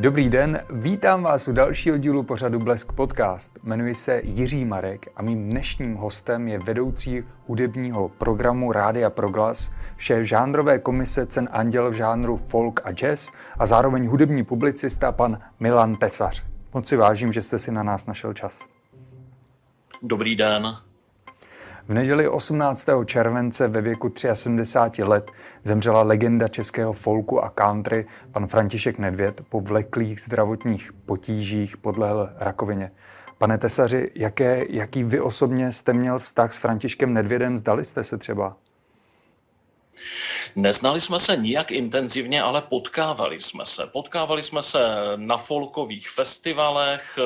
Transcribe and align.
Dobrý 0.00 0.28
den, 0.28 0.60
vítám 0.70 1.22
vás 1.22 1.48
u 1.48 1.52
dalšího 1.52 1.98
dílu 1.98 2.22
pořadu 2.22 2.58
Blesk 2.58 2.92
Podcast. 2.92 3.64
Jmenuji 3.64 3.94
se 3.94 4.20
Jiří 4.24 4.64
Marek 4.64 5.08
a 5.16 5.22
mým 5.22 5.50
dnešním 5.50 5.94
hostem 5.94 6.48
je 6.48 6.58
vedoucí 6.58 7.24
hudebního 7.46 8.08
programu 8.08 8.72
Rádia 8.72 9.10
Proglas, 9.10 9.72
šéf 9.96 10.26
žánrové 10.26 10.78
komise 10.78 11.26
Cen 11.26 11.48
Anděl 11.52 11.90
v 11.90 11.94
žánru 11.94 12.36
folk 12.36 12.80
a 12.84 12.92
jazz 12.92 13.30
a 13.58 13.66
zároveň 13.66 14.06
hudební 14.06 14.44
publicista 14.44 15.12
pan 15.12 15.38
Milan 15.60 15.96
Tesař. 15.96 16.44
Moc 16.74 16.88
si 16.88 16.96
vážím, 16.96 17.32
že 17.32 17.42
jste 17.42 17.58
si 17.58 17.72
na 17.72 17.82
nás 17.82 18.06
našel 18.06 18.34
čas. 18.34 18.60
Dobrý 20.02 20.36
den. 20.36 20.76
V 21.90 21.94
neděli 21.94 22.28
18. 22.28 22.88
července 23.04 23.68
ve 23.68 23.80
věku 23.80 24.12
73 24.32 25.02
let 25.04 25.30
zemřela 25.62 26.02
legenda 26.02 26.48
českého 26.48 26.92
folku 26.92 27.44
a 27.44 27.50
country 27.50 28.06
pan 28.32 28.46
František 28.46 28.98
Nedvěd 28.98 29.40
po 29.48 29.60
vleklých 29.60 30.20
zdravotních 30.20 30.92
potížích 30.92 31.76
podlehl 31.76 32.30
rakovině. 32.36 32.90
Pane 33.38 33.58
Tesaři, 33.58 34.10
jaké, 34.14 34.64
jaký 34.68 35.04
vy 35.04 35.20
osobně 35.20 35.72
jste 35.72 35.92
měl 35.92 36.18
vztah 36.18 36.52
s 36.52 36.58
Františkem 36.58 37.14
Nedvědem? 37.14 37.58
Zdali 37.58 37.84
jste 37.84 38.04
se 38.04 38.18
třeba? 38.18 38.56
Neznali 40.56 41.00
jsme 41.00 41.18
se 41.18 41.36
nijak 41.36 41.70
intenzivně, 41.70 42.42
ale 42.42 42.62
potkávali 42.62 43.40
jsme 43.40 43.66
se. 43.66 43.86
Potkávali 43.86 44.42
jsme 44.42 44.62
se 44.62 44.78
na 45.16 45.36
folkových 45.36 46.10
festivalech, 46.10 47.18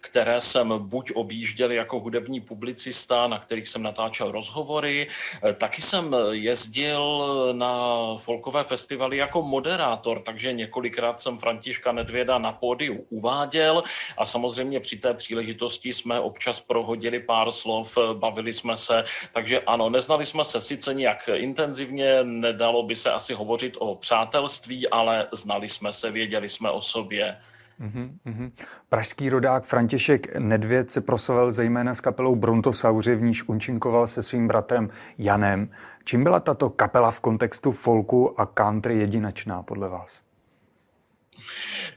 které 0.00 0.40
jsem 0.40 0.74
buď 0.78 1.12
objížděl 1.14 1.70
jako 1.72 2.00
hudební 2.00 2.40
publicista, 2.40 3.28
na 3.28 3.38
kterých 3.38 3.68
jsem 3.68 3.82
natáčel 3.82 4.32
rozhovory, 4.32 5.08
taky 5.54 5.82
jsem 5.82 6.16
jezdil 6.30 7.28
na 7.52 7.96
folkové 8.16 8.64
festivaly 8.64 9.16
jako 9.16 9.42
moderátor, 9.42 10.22
takže 10.22 10.52
několikrát 10.52 11.20
jsem 11.20 11.38
Františka 11.38 11.92
Nedvěda 11.92 12.38
na 12.38 12.52
pódiu 12.52 13.06
uváděl 13.10 13.82
a 14.18 14.26
samozřejmě 14.26 14.80
při 14.80 14.98
té 14.98 15.14
příležitosti 15.14 15.92
jsme 15.92 16.20
občas 16.20 16.60
prohodili 16.60 17.20
pár 17.20 17.50
slov, 17.50 17.98
bavili 18.12 18.52
jsme 18.52 18.76
se, 18.76 19.04
takže 19.32 19.60
ano, 19.60 19.90
neznali 19.90 20.26
jsme 20.26 20.44
se 20.44 20.60
sice 20.60 20.94
nijak 20.94 21.28
intenzivně, 21.34 22.01
nedalo 22.24 22.82
by 22.82 22.96
se 22.96 23.12
asi 23.12 23.34
hovořit 23.34 23.76
o 23.78 23.94
přátelství, 23.94 24.88
ale 24.88 25.26
znali 25.32 25.68
jsme 25.68 25.92
se, 25.92 26.10
věděli 26.10 26.48
jsme 26.48 26.70
o 26.70 26.80
sobě. 26.80 27.36
Mm-hmm. 27.80 28.52
Pražský 28.88 29.28
rodák 29.28 29.64
František 29.64 30.36
Nedvěd 30.36 30.90
se 30.90 31.00
proslavil 31.00 31.52
zejména 31.52 31.94
s 31.94 32.00
kapelou 32.00 32.36
Brontosauři, 32.36 33.14
v 33.14 33.22
níž 33.22 33.48
unčinkoval 33.48 34.06
se 34.06 34.22
svým 34.22 34.48
bratrem 34.48 34.90
Janem. 35.18 35.70
Čím 36.04 36.24
byla 36.24 36.40
tato 36.40 36.70
kapela 36.70 37.10
v 37.10 37.20
kontextu 37.20 37.72
folku 37.72 38.40
a 38.40 38.46
country 38.46 38.98
jedinečná 38.98 39.62
podle 39.62 39.88
vás? 39.88 40.22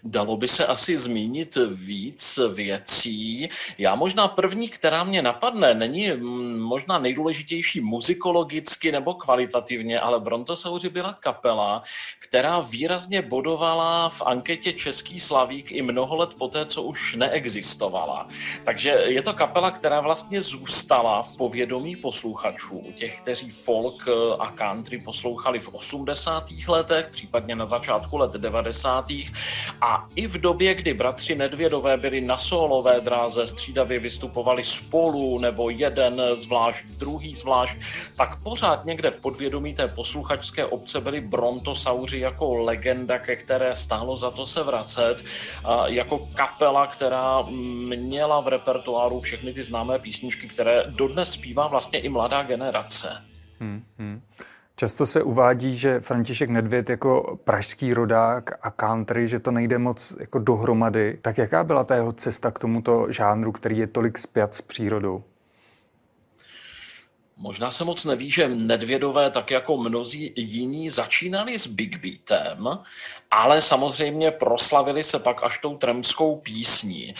Dalo 0.03 0.38
by 0.38 0.47
se 0.47 0.65
asi 0.65 0.97
zmínit 0.97 1.57
víc 1.73 2.39
věcí. 2.53 3.49
Já 3.77 3.95
možná 3.95 4.27
první, 4.27 4.69
která 4.69 5.03
mě 5.03 5.21
napadne, 5.21 5.73
není 5.73 6.11
možná 6.57 6.99
nejdůležitější 6.99 7.81
muzikologicky 7.81 8.91
nebo 8.91 9.13
kvalitativně, 9.13 9.99
ale 9.99 10.19
Brontosauři 10.19 10.89
byla 10.89 11.13
kapela, 11.13 11.83
která 12.19 12.59
výrazně 12.59 13.21
bodovala 13.21 14.09
v 14.09 14.21
anketě 14.21 14.73
Český 14.73 15.19
Slavík 15.19 15.71
i 15.71 15.81
mnoho 15.81 16.16
let 16.16 16.29
poté, 16.38 16.66
co 16.66 16.83
už 16.83 17.16
neexistovala. 17.16 18.27
Takže 18.63 18.89
je 18.89 19.21
to 19.21 19.33
kapela, 19.33 19.71
která 19.71 20.01
vlastně 20.01 20.41
zůstala 20.41 21.23
v 21.23 21.38
povědomí 21.38 21.95
posluchačů, 21.95 22.83
těch, 22.95 23.21
kteří 23.21 23.49
folk 23.49 24.07
a 24.39 24.51
country 24.51 25.01
poslouchali 25.01 25.59
v 25.59 25.73
80. 25.73 26.45
letech, 26.67 27.07
případně 27.07 27.56
na 27.56 27.66
začátku 27.66 28.17
let 28.17 28.31
90. 28.31 29.06
A 29.81 30.07
i 30.16 30.28
v 30.28 30.41
době, 30.41 30.73
kdy 30.73 30.94
bratři 30.94 31.35
Nedvědové 31.35 31.97
byli 31.97 32.22
na 32.22 32.38
solové 32.38 33.01
dráze, 33.01 33.47
střídavě 33.47 34.00
vystupovali 34.00 34.63
spolu 34.63 35.40
nebo 35.40 35.69
jeden 35.69 36.22
zvlášť, 36.34 36.85
druhý 36.85 37.35
zvlášť, 37.35 37.78
tak 38.18 38.44
pořád 38.44 38.85
někde 38.85 39.12
v 39.12 39.22
podvědomí 39.22 39.74
té 39.74 39.88
posluchačské 39.88 40.66
obce 40.66 41.01
byli 41.01 41.22
Brontosauři 41.22 42.19
jako 42.19 42.56
legenda, 42.56 43.19
ke 43.19 43.35
které 43.35 43.75
stálo 43.75 44.18
za 44.18 44.31
to 44.31 44.45
se 44.45 44.63
vracet, 44.63 45.25
jako 45.85 46.22
kapela, 46.35 46.88
která 46.88 47.41
měla 47.95 48.41
v 48.41 48.47
repertoáru 48.47 49.19
všechny 49.19 49.53
ty 49.53 49.63
známé 49.63 50.00
písničky, 50.00 50.47
které 50.47 50.84
dodnes 50.88 51.31
zpívá 51.31 51.68
vlastně 51.68 52.00
i 52.00 52.09
mladá 52.09 52.44
generace. 52.44 53.22
Hmm, 53.59 53.84
hmm. 53.97 54.22
Často 54.78 55.06
se 55.06 55.24
uvádí, 55.24 55.78
že 55.78 56.00
František 56.00 56.50
Nedvěd 56.50 56.90
jako 56.90 57.40
pražský 57.44 57.94
rodák 57.94 58.52
a 58.62 58.72
country, 58.72 59.28
že 59.28 59.40
to 59.40 59.52
nejde 59.52 59.78
moc 59.78 60.16
jako 60.19 60.40
dohromady. 60.40 61.18
Tak 61.22 61.38
jaká 61.38 61.63
byla 61.63 61.84
ta 61.84 61.96
jeho 61.96 62.13
cesta 62.13 62.52
k 62.52 62.59
tomuto 62.59 63.12
žánru, 63.12 63.52
který 63.52 63.78
je 63.78 63.88
tolik 63.88 64.18
spjat 64.18 64.56
s 64.56 64.62
přírodou? 64.62 65.24
Možná 67.38 67.72
se 67.72 67.84
moc 67.84 68.06
neví, 68.06 68.31
že 68.31 68.47
Nedvědové, 68.47 69.31
tak 69.31 69.52
jako 69.52 69.78
mnozí 69.78 70.34
jiní, 70.36 70.90
začínali 70.90 71.59
s 71.59 71.68
Big 71.68 72.00
Beatem, 72.02 72.69
ale 73.31 73.62
samozřejmě 73.62 74.31
proslavili 74.31 75.03
se 75.03 75.19
pak 75.19 75.44
až 75.44 75.57
tou 75.57 75.78
tremskou 75.78 76.36
písní. 76.36 77.16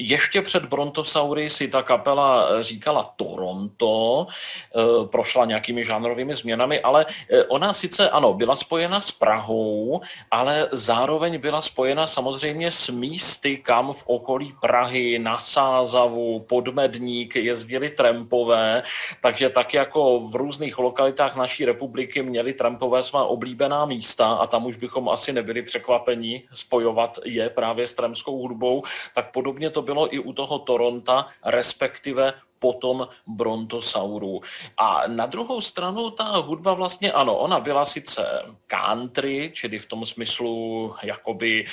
Ještě 0.00 0.42
před 0.42 0.64
Brontosaury 0.64 1.50
si 1.50 1.68
ta 1.68 1.82
kapela 1.82 2.48
eh, 2.48 2.62
říkala 2.62 3.12
Toronto, 3.16 4.26
eh, 4.26 5.06
prošla 5.06 5.44
nějakými 5.44 5.84
žánrovými 5.84 6.34
změnami, 6.34 6.80
ale 6.80 7.06
eh, 7.30 7.44
ona 7.44 7.72
sice, 7.72 8.10
ano, 8.10 8.34
byla 8.34 8.56
spojena 8.56 9.00
s 9.00 9.10
Prahou, 9.10 10.00
ale 10.30 10.68
zároveň 10.72 11.40
byla 11.40 11.60
spojena 11.60 12.06
samozřejmě 12.06 12.70
s 12.70 12.88
místy, 12.88 13.56
kam 13.56 13.92
v 13.92 14.02
okolí 14.06 14.54
Prahy, 14.60 15.18
na 15.18 15.38
Sázavu, 15.38 16.40
Podmedník 16.40 17.36
jezdili 17.36 17.90
trampové, 17.90 18.82
takže 19.20 19.50
tak 19.50 19.74
jako 19.74 20.20
v 20.20 20.36
různých 20.36 20.78
lokalitách 20.78 21.36
naší 21.36 21.64
republiky 21.64 22.22
měli 22.22 22.52
trampové 22.52 23.02
svá 23.02 23.24
oblíbená 23.24 23.86
místa 23.86 24.32
a 24.32 24.46
tam 24.46 24.66
už 24.66 24.76
bychom 24.76 25.08
asi 25.08 25.32
nebyli 25.32 25.62
překvapeni 25.62 26.42
spojovat 26.52 27.18
je 27.24 27.50
právě 27.50 27.86
s 27.86 27.94
trampskou 27.94 28.38
hudbou, 28.38 28.82
tak 29.14 29.32
podobně 29.32 29.70
to 29.70 29.87
bylo 29.88 30.14
i 30.14 30.18
u 30.18 30.32
toho 30.32 30.58
Toronta, 30.58 31.32
respektive 31.44 32.34
potom 32.58 33.08
Brontosaurů. 33.26 34.40
A 34.76 35.06
na 35.06 35.26
druhou 35.26 35.60
stranu 35.60 36.10
ta 36.10 36.36
hudba 36.44 36.74
vlastně, 36.74 37.12
ano, 37.12 37.38
ona 37.38 37.60
byla 37.60 37.84
sice 37.84 38.42
country, 38.66 39.50
čili 39.54 39.78
v 39.78 39.86
tom 39.86 40.04
smyslu 40.04 40.94
jakoby 41.02 41.64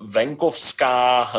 venkovská, 0.00 1.32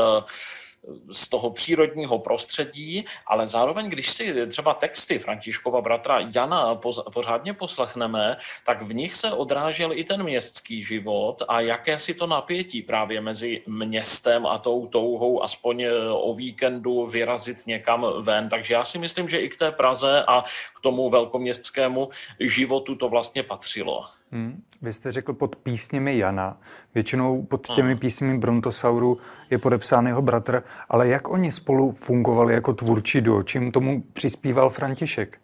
z 1.11 1.29
toho 1.29 1.49
přírodního 1.49 2.19
prostředí, 2.19 3.05
ale 3.27 3.47
zároveň, 3.47 3.89
když 3.89 4.11
si 4.11 4.47
třeba 4.47 4.73
texty 4.73 5.19
Františkova 5.19 5.81
bratra 5.81 6.19
Jana 6.35 6.75
pořádně 7.13 7.53
poslechneme, 7.53 8.37
tak 8.65 8.81
v 8.81 8.93
nich 8.93 9.15
se 9.15 9.31
odrážel 9.31 9.93
i 9.93 10.03
ten 10.03 10.23
městský 10.23 10.83
život 10.83 11.41
a 11.47 11.61
jaké 11.61 11.97
si 11.97 12.13
to 12.13 12.27
napětí 12.27 12.81
právě 12.81 13.21
mezi 13.21 13.61
městem 13.67 14.45
a 14.45 14.57
tou 14.57 14.87
touhou 14.87 15.43
aspoň 15.43 15.81
e, 15.81 15.91
o 16.11 16.33
víkendu 16.33 17.05
vyrazit 17.05 17.67
někam 17.67 18.05
ven. 18.19 18.49
Takže 18.49 18.73
já 18.73 18.83
si 18.83 18.97
myslím, 18.97 19.29
že 19.29 19.39
i 19.39 19.49
k 19.49 19.57
té 19.57 19.71
Praze 19.71 20.23
a 20.27 20.43
k 20.75 20.79
tomu 20.81 21.09
velkoměstskému 21.09 22.09
životu 22.39 22.95
to 22.95 23.09
vlastně 23.09 23.43
patřilo. 23.43 24.18
Hmm. 24.31 24.63
Vy 24.81 24.93
jste 24.93 25.11
řekl 25.11 25.33
pod 25.33 25.55
písněmi 25.55 26.17
Jana. 26.17 26.57
Většinou 26.95 27.43
pod 27.43 27.67
těmi 27.67 27.95
písněmi 27.95 28.37
Brontosauru 28.37 29.17
je 29.49 29.57
podepsán 29.57 30.07
jeho 30.07 30.21
bratr, 30.21 30.63
ale 30.89 31.07
jak 31.07 31.29
oni 31.29 31.51
spolu 31.51 31.91
fungovali 31.91 32.53
jako 32.53 32.73
tvůrčí 32.73 33.21
duo? 33.21 33.43
Čím 33.43 33.71
tomu 33.71 34.03
přispíval 34.13 34.69
František? 34.69 35.39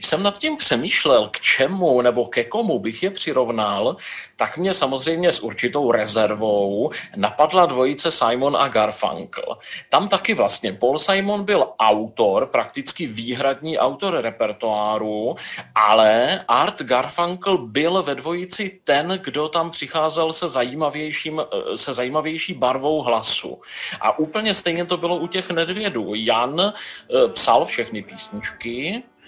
Když 0.00 0.08
jsem 0.08 0.22
nad 0.22 0.38
tím 0.38 0.56
přemýšlel, 0.56 1.28
k 1.28 1.40
čemu 1.40 2.02
nebo 2.02 2.26
ke 2.26 2.44
komu 2.44 2.78
bych 2.78 3.02
je 3.02 3.10
přirovnal, 3.10 3.96
tak 4.36 4.56
mě 4.56 4.74
samozřejmě 4.74 5.32
s 5.32 5.40
určitou 5.40 5.92
rezervou 5.92 6.90
napadla 7.16 7.66
dvojice 7.66 8.10
Simon 8.10 8.56
a 8.56 8.68
Garfunkel. 8.68 9.58
Tam 9.88 10.08
taky 10.08 10.34
vlastně 10.34 10.72
Paul 10.72 10.98
Simon 10.98 11.44
byl 11.44 11.68
autor, 11.78 12.46
prakticky 12.46 13.06
výhradní 13.06 13.78
autor 13.78 14.20
repertoáru, 14.20 15.36
ale 15.74 16.40
Art 16.48 16.82
Garfunkel 16.82 17.58
byl 17.58 18.02
ve 18.02 18.14
dvojici 18.14 18.80
ten, 18.84 19.20
kdo 19.24 19.48
tam 19.48 19.70
přicházel 19.70 20.32
se, 20.32 20.48
zajímavějším, 20.48 21.42
se 21.74 21.92
zajímavější 21.92 22.54
barvou 22.54 23.02
hlasu. 23.02 23.60
A 24.00 24.18
úplně 24.18 24.54
stejně 24.54 24.84
to 24.84 24.96
bylo 24.96 25.16
u 25.16 25.26
těch 25.26 25.50
nedvědů. 25.50 26.12
Jan 26.14 26.60
eh, 26.60 27.28
psal 27.28 27.64
všechny 27.64 28.02
písničky, 28.02 29.02
Eh, 29.02 29.19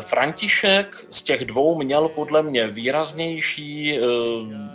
František 0.00 1.06
z 1.10 1.22
těch 1.22 1.44
dvou 1.44 1.82
měl 1.82 2.08
podle 2.08 2.42
mě 2.42 2.66
výraznější, 2.66 3.98
eh, 3.98 4.02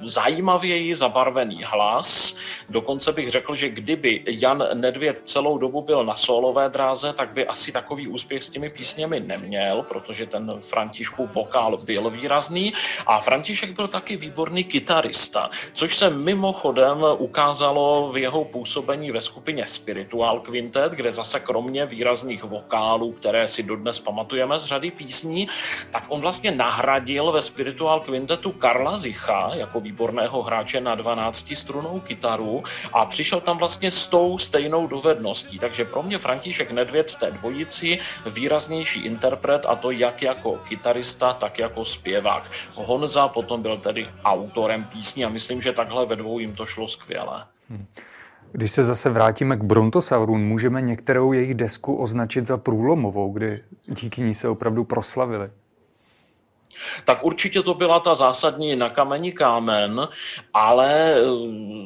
zajímavěji 0.03 0.95
zabarvený 0.95 1.63
hlas. 1.65 2.35
Dokonce 2.69 3.11
bych 3.11 3.29
řekl, 3.31 3.55
že 3.55 3.69
kdyby 3.69 4.23
Jan 4.27 4.63
Nedvěd 4.73 5.21
celou 5.25 5.57
dobu 5.57 5.81
byl 5.81 6.05
na 6.05 6.15
solové 6.15 6.69
dráze, 6.69 7.13
tak 7.13 7.33
by 7.33 7.47
asi 7.47 7.71
takový 7.71 8.07
úspěch 8.07 8.43
s 8.43 8.49
těmi 8.49 8.69
písněmi 8.69 9.19
neměl, 9.19 9.83
protože 9.83 10.25
ten 10.25 10.53
Františkův 10.59 11.35
vokál 11.35 11.77
byl 11.85 12.09
výrazný. 12.09 12.73
A 13.07 13.19
František 13.19 13.71
byl 13.71 13.87
taky 13.87 14.15
výborný 14.15 14.63
kytarista, 14.63 15.49
což 15.73 15.97
se 15.97 16.09
mimochodem 16.09 17.05
ukázalo 17.17 18.11
v 18.11 18.17
jeho 18.17 18.45
působení 18.45 19.11
ve 19.11 19.21
skupině 19.21 19.65
Spiritual 19.65 20.39
Quintet, 20.39 20.91
kde 20.91 21.11
zase 21.11 21.39
kromě 21.39 21.85
výrazných 21.85 22.43
vokálů, 22.43 23.11
které 23.11 23.47
si 23.47 23.63
dodnes 23.63 23.99
pamatujeme 23.99 24.59
z 24.59 24.65
řady 24.65 24.91
písní, 24.91 25.47
tak 25.91 26.03
on 26.07 26.21
vlastně 26.21 26.51
nahradil 26.51 27.31
ve 27.31 27.41
Spiritual 27.41 27.99
Quintetu 27.99 28.51
Karla 28.51 28.97
Zicha 28.97 29.51
jako 29.53 29.79
výborného 29.79 30.43
hráče 30.43 30.81
na 30.81 30.95
12 30.95 31.55
strunou 31.55 31.99
kytaru 31.99 32.58
a 32.93 33.05
přišel 33.05 33.41
tam 33.41 33.57
vlastně 33.57 33.91
s 33.91 34.07
tou 34.07 34.37
stejnou 34.37 34.87
dovedností. 34.87 35.59
Takže 35.59 35.85
pro 35.85 36.03
mě 36.03 36.17
František 36.17 36.71
Nedvěd 36.71 37.11
v 37.11 37.19
té 37.19 37.31
dvojici 37.31 37.99
výraznější 38.25 39.05
interpret 39.05 39.65
a 39.67 39.75
to 39.75 39.91
jak 39.91 40.21
jako 40.21 40.57
kytarista, 40.67 41.33
tak 41.33 41.59
jako 41.59 41.85
zpěvák. 41.85 42.51
Honza 42.75 43.27
potom 43.27 43.61
byl 43.61 43.77
tedy 43.77 44.07
autorem 44.23 44.83
písní 44.83 45.25
a 45.25 45.29
myslím, 45.29 45.61
že 45.61 45.71
takhle 45.71 46.05
ve 46.05 46.15
dvou 46.15 46.39
jim 46.39 46.55
to 46.55 46.65
šlo 46.65 46.87
skvěle. 46.87 47.45
Hmm. 47.69 47.85
Když 48.51 48.71
se 48.71 48.83
zase 48.83 49.09
vrátíme 49.09 49.57
k 49.57 49.63
Brontosaurům, 49.63 50.41
můžeme 50.41 50.81
některou 50.81 51.33
jejich 51.33 51.53
desku 51.53 51.95
označit 51.95 52.47
za 52.47 52.57
průlomovou, 52.57 53.31
kdy 53.31 53.63
díky 53.87 54.21
ní 54.21 54.33
se 54.33 54.49
opravdu 54.49 54.83
proslavili 54.83 55.49
tak 57.05 57.23
určitě 57.23 57.61
to 57.61 57.73
byla 57.73 57.99
ta 57.99 58.15
zásadní 58.15 58.75
na 58.75 58.89
kameni 58.89 59.31
kámen, 59.31 60.07
ale 60.53 61.15
eh, 61.15 61.23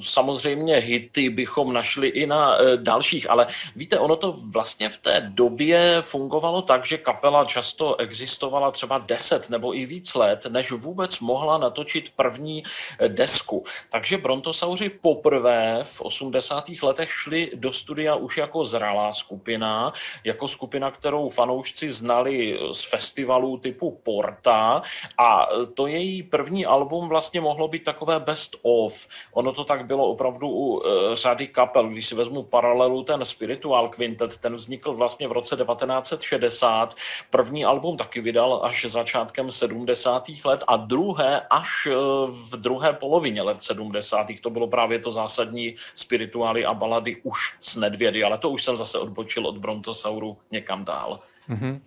samozřejmě 0.02 0.76
hity 0.76 1.30
bychom 1.30 1.74
našli 1.74 2.08
i 2.08 2.28
na 2.28 2.58
eh, 2.58 2.78
dalších. 2.78 3.30
Ale 3.30 3.48
víte, 3.76 4.00
ono 4.00 4.16
to 4.16 4.36
vlastně 4.52 4.90
v 4.90 4.98
té 4.98 5.32
době 5.34 5.98
fungovalo 6.02 6.62
tak, 6.62 6.86
že 6.86 6.98
kapela 6.98 7.46
často 7.46 7.96
existovala 7.96 8.72
třeba 8.72 8.98
10 8.98 9.50
nebo 9.50 9.76
i 9.76 9.86
víc 9.86 10.16
let, 10.16 10.46
než 10.50 10.72
vůbec 10.72 11.20
mohla 11.20 11.58
natočit 11.58 12.10
první 12.16 12.64
eh, 13.00 13.10
desku. 13.10 13.64
Takže 13.92 14.18
Brontosauři 14.18 14.90
poprvé 14.90 15.80
v 15.84 16.02
80. 16.02 16.64
letech 16.84 17.12
šli 17.12 17.52
do 17.56 17.72
studia 17.74 18.16
už 18.16 18.38
jako 18.38 18.64
zralá 18.64 19.14
skupina, 19.14 19.94
jako 20.24 20.48
skupina, 20.48 20.92
kterou 20.92 21.30
fanoušci 21.30 21.92
znali 21.92 22.60
z 22.72 22.90
festivalů 22.90 23.58
typu 23.58 24.00
Porta, 24.04 24.73
a 25.18 25.48
to 25.74 25.88
její 25.88 26.24
první 26.24 26.66
album 26.66 27.10
vlastně 27.10 27.42
mohlo 27.42 27.68
být 27.68 27.84
takové 27.84 28.20
best 28.20 28.56
of. 28.62 29.08
Ono 29.34 29.54
to 29.54 29.64
tak 29.64 29.86
bylo 29.86 30.08
opravdu 30.08 30.50
u 30.50 30.54
uh, 30.54 30.84
řady 31.14 31.48
kapel. 31.48 31.88
Když 31.88 32.08
si 32.08 32.16
vezmu 32.16 32.44
paralelu, 32.44 33.04
ten 33.04 33.26
Spiritual 33.26 33.90
Quintet, 33.90 34.38
ten 34.38 34.56
vznikl 34.56 34.94
vlastně 34.94 35.28
v 35.28 35.32
roce 35.32 35.56
1960. 35.56 36.96
První 37.30 37.66
album 37.66 37.98
taky 37.98 38.22
vydal 38.22 38.62
až 38.64 38.86
začátkem 38.86 39.52
70. 39.52 40.24
let 40.46 40.64
a 40.68 40.78
druhé 40.78 41.42
až 41.50 41.88
uh, 41.88 42.32
v 42.32 42.56
druhé 42.56 42.94
polovině 42.94 43.42
let 43.42 43.62
70. 43.62 44.28
To 44.42 44.50
bylo 44.50 44.68
právě 44.68 45.00
to 45.00 45.12
zásadní 45.12 45.76
spirituály 45.96 46.66
a 46.66 46.74
balady 46.74 47.18
už 47.24 47.56
s 47.60 47.76
Nedvědy, 47.76 48.24
ale 48.24 48.38
to 48.38 48.50
už 48.50 48.64
jsem 48.64 48.78
zase 48.78 49.00
odbočil 49.00 49.48
od 49.48 49.58
Brontosauru 49.58 50.38
někam 50.52 50.86
dál. 50.86 51.20
Mm-hmm. 51.50 51.80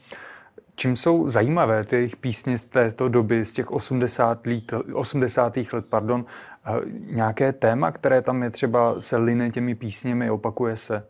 Čím 0.77 0.97
jsou 0.97 1.29
zajímavé 1.29 1.85
ty 1.85 1.97
jejich 1.97 2.17
písně 2.17 2.59
z 2.59 2.65
této 2.65 3.09
doby, 3.09 3.45
z 3.45 3.53
těch 3.53 3.71
80. 3.71 4.47
let, 4.47 4.73
80. 4.95 5.57
let 5.73 5.87
pardon, 5.89 6.25
nějaké 7.01 7.53
téma, 7.53 7.93
které 7.93 8.23
tam 8.23 8.43
je 8.43 8.51
třeba 8.51 9.01
se 9.01 9.17
line 9.17 9.51
těmi 9.51 9.75
písněmi, 9.75 10.31
opakuje 10.31 10.77
se? 10.77 11.07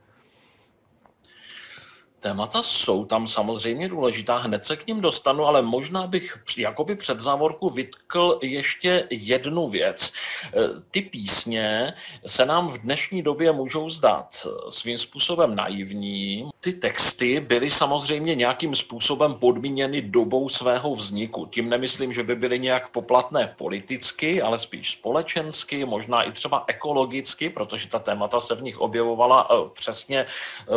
Témata 2.21 2.63
jsou 2.63 3.05
tam 3.05 3.29
samozřejmě 3.29 3.89
důležitá, 3.89 4.39
hned 4.39 4.67
se 4.67 4.77
k 4.77 4.87
ním 4.87 5.01
dostanu, 5.01 5.47
ale 5.47 5.63
možná 5.63 6.07
bych 6.07 6.39
jakoby 6.59 6.97
před 6.97 7.21
závorku 7.21 7.71
vytkl 7.71 8.39
ještě 8.43 9.07
jednu 9.11 9.69
věc. 9.69 10.13
E, 10.13 10.53
ty 10.91 11.03
písně 11.03 11.95
se 12.27 12.47
nám 12.47 12.69
v 12.69 12.79
dnešní 12.79 13.23
době 13.23 13.53
můžou 13.53 13.91
zdát 13.91 14.47
svým 14.69 14.99
způsobem 14.99 15.55
naivní. 15.55 16.51
Ty 16.67 16.73
texty 16.73 17.41
byly 17.41 17.71
samozřejmě 17.71 18.35
nějakým 18.35 18.75
způsobem 18.75 19.35
podmíněny 19.35 20.03
dobou 20.03 20.49
svého 20.49 20.95
vzniku. 20.95 21.47
Tím 21.47 21.69
nemyslím, 21.69 22.13
že 22.13 22.23
by 22.23 22.35
byly 22.35 22.59
nějak 22.59 22.89
poplatné 22.89 23.55
politicky, 23.59 24.43
ale 24.43 24.59
spíš 24.59 24.91
společensky, 24.91 25.85
možná 25.85 26.23
i 26.23 26.33
třeba 26.33 26.65
ekologicky, 26.67 27.51
protože 27.51 27.89
ta 27.89 27.99
témata 27.99 28.41
se 28.41 28.55
v 28.55 28.63
nich 28.63 28.79
objevovala 28.79 29.49
e, 29.51 29.55
přesně 29.75 30.19
e, 30.19 30.27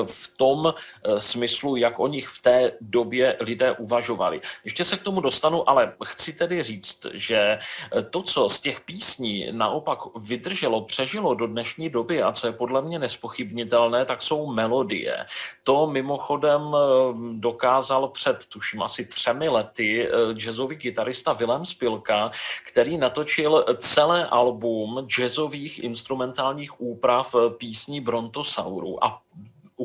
v 0.06 0.34
tom 0.38 0.74
smyslu, 1.18 1.76
jak 1.76 2.00
o 2.00 2.08
nich 2.08 2.28
v 2.28 2.42
té 2.42 2.72
době 2.82 3.38
lidé 3.40 3.72
uvažovali. 3.72 4.42
Ještě 4.66 4.86
se 4.86 4.98
k 4.98 5.02
tomu 5.02 5.22
dostanu, 5.22 5.70
ale 5.70 5.94
chci 6.06 6.34
tedy 6.34 6.64
říct, 6.64 7.06
že 7.14 7.60
to, 8.10 8.22
co 8.22 8.50
z 8.50 8.62
těch 8.62 8.82
písní 8.82 9.48
naopak 9.52 10.00
vydrželo, 10.16 10.82
přežilo 10.82 11.36
do 11.36 11.48
dnešní 11.48 11.90
doby 11.90 12.24
a 12.24 12.32
co 12.32 12.48
je 12.48 12.54
podle 12.54 12.82
mě 12.82 13.00
nespochybnitelné, 13.00 14.06
tak 14.06 14.22
jsou 14.22 14.46
melodie. 14.54 15.26
To 15.64 15.79
mimochodem 15.88 16.62
eh, 16.76 16.80
dokázal 17.34 18.08
před, 18.08 18.46
tuším, 18.50 18.81
asi 18.81 19.06
třemi 19.06 19.50
lety 19.50 20.08
eh, 20.08 20.34
jazzový 20.34 20.78
kytarista 20.78 21.34
Willem 21.34 21.66
Spilka, 21.66 22.31
který 22.68 22.98
natočil 22.98 23.66
celé 23.78 24.28
album 24.28 25.06
jazzových 25.08 25.84
instrumentálních 25.84 26.81
úprav 26.81 27.36
eh, 27.36 27.50
písní 27.50 28.02
Brontosauru. 28.02 29.04
A 29.04 29.22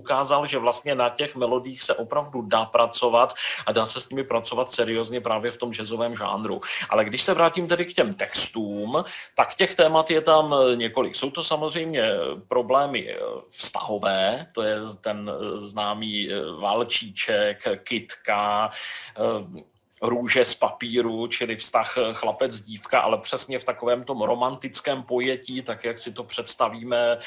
ukázal, 0.04 0.46
že 0.46 0.58
vlastně 0.58 0.94
na 0.94 1.08
těch 1.08 1.36
melodích 1.36 1.82
se 1.82 1.94
opravdu 1.94 2.42
dá 2.42 2.64
pracovat 2.64 3.34
a 3.66 3.72
dá 3.72 3.86
se 3.86 4.00
s 4.00 4.08
nimi 4.08 4.24
pracovat 4.24 4.70
seriózně 4.70 5.20
právě 5.20 5.50
v 5.50 5.56
tom 5.56 5.72
jazzovém 5.72 6.16
žánru. 6.16 6.60
Ale 6.90 7.04
když 7.04 7.22
se 7.22 7.34
vrátím 7.34 7.68
tedy 7.68 7.84
k 7.84 7.94
těm 7.94 8.14
textům, 8.14 9.04
tak 9.34 9.54
těch 9.54 9.74
témat 9.74 10.10
je 10.10 10.20
tam 10.20 10.54
několik. 10.74 11.16
Jsou 11.16 11.30
to 11.30 11.42
samozřejmě 11.42 12.04
problémy 12.48 13.16
vztahové, 13.48 14.46
to 14.52 14.62
je 14.62 14.76
ten 15.00 15.30
známý 15.56 16.28
válčíček, 16.60 17.64
kitka, 17.84 18.70
růže 20.02 20.44
z 20.44 20.54
papíru, 20.54 21.26
čili 21.26 21.56
vztah 21.56 21.98
chlapec-dívka, 22.12 23.00
ale 23.00 23.18
přesně 23.18 23.58
v 23.58 23.64
takovém 23.64 24.04
tom 24.04 24.22
romantickém 24.22 25.02
pojetí, 25.02 25.62
tak 25.62 25.84
jak 25.84 25.98
si 25.98 26.12
to 26.12 26.24
představíme 26.24 27.18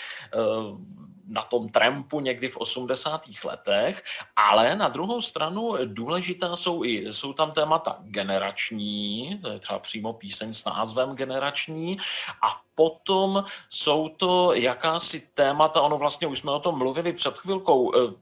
na 1.27 1.41
tom 1.41 1.69
trampu 1.69 2.19
někdy 2.19 2.49
v 2.49 2.57
80. 2.57 3.21
letech, 3.43 4.03
ale 4.35 4.75
na 4.75 4.87
druhou 4.87 5.21
stranu 5.21 5.75
důležitá 5.85 6.55
jsou 6.55 6.83
i, 6.83 7.13
jsou 7.13 7.33
tam 7.33 7.51
témata 7.51 7.97
generační, 8.01 9.39
to 9.41 9.49
je 9.49 9.59
třeba 9.59 9.79
přímo 9.79 10.13
píseň 10.13 10.53
s 10.53 10.65
názvem 10.65 11.15
generační 11.15 11.97
a 12.41 12.67
potom 12.75 13.43
jsou 13.69 14.09
to 14.09 14.53
jakási 14.53 15.29
témata, 15.33 15.81
ono 15.81 15.97
vlastně 15.97 16.27
už 16.27 16.39
jsme 16.39 16.51
o 16.51 16.59
tom 16.59 16.77
mluvili 16.77 17.13
před 17.13 17.37
chvilkou, 17.37 17.95
eh, 17.95 18.13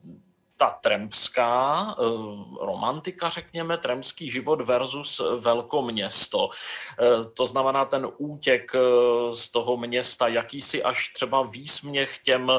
ta 0.58 0.70
tremská 0.70 1.86
eh, 1.92 2.04
romantika, 2.66 3.30
řekněme, 3.30 3.78
tremský 3.78 4.32
život 4.32 4.62
versus 4.62 5.22
velkoměsto. 5.40 6.50
Eh, 6.50 7.26
to 7.34 7.46
znamená 7.46 7.86
ten 7.86 8.08
útěk 8.18 8.72
z 9.32 9.52
toho 9.52 9.78
města, 9.78 10.28
jakýsi 10.28 10.84
až 10.84 11.14
třeba 11.14 11.42
výsměch 11.44 12.20
těm 12.20 12.52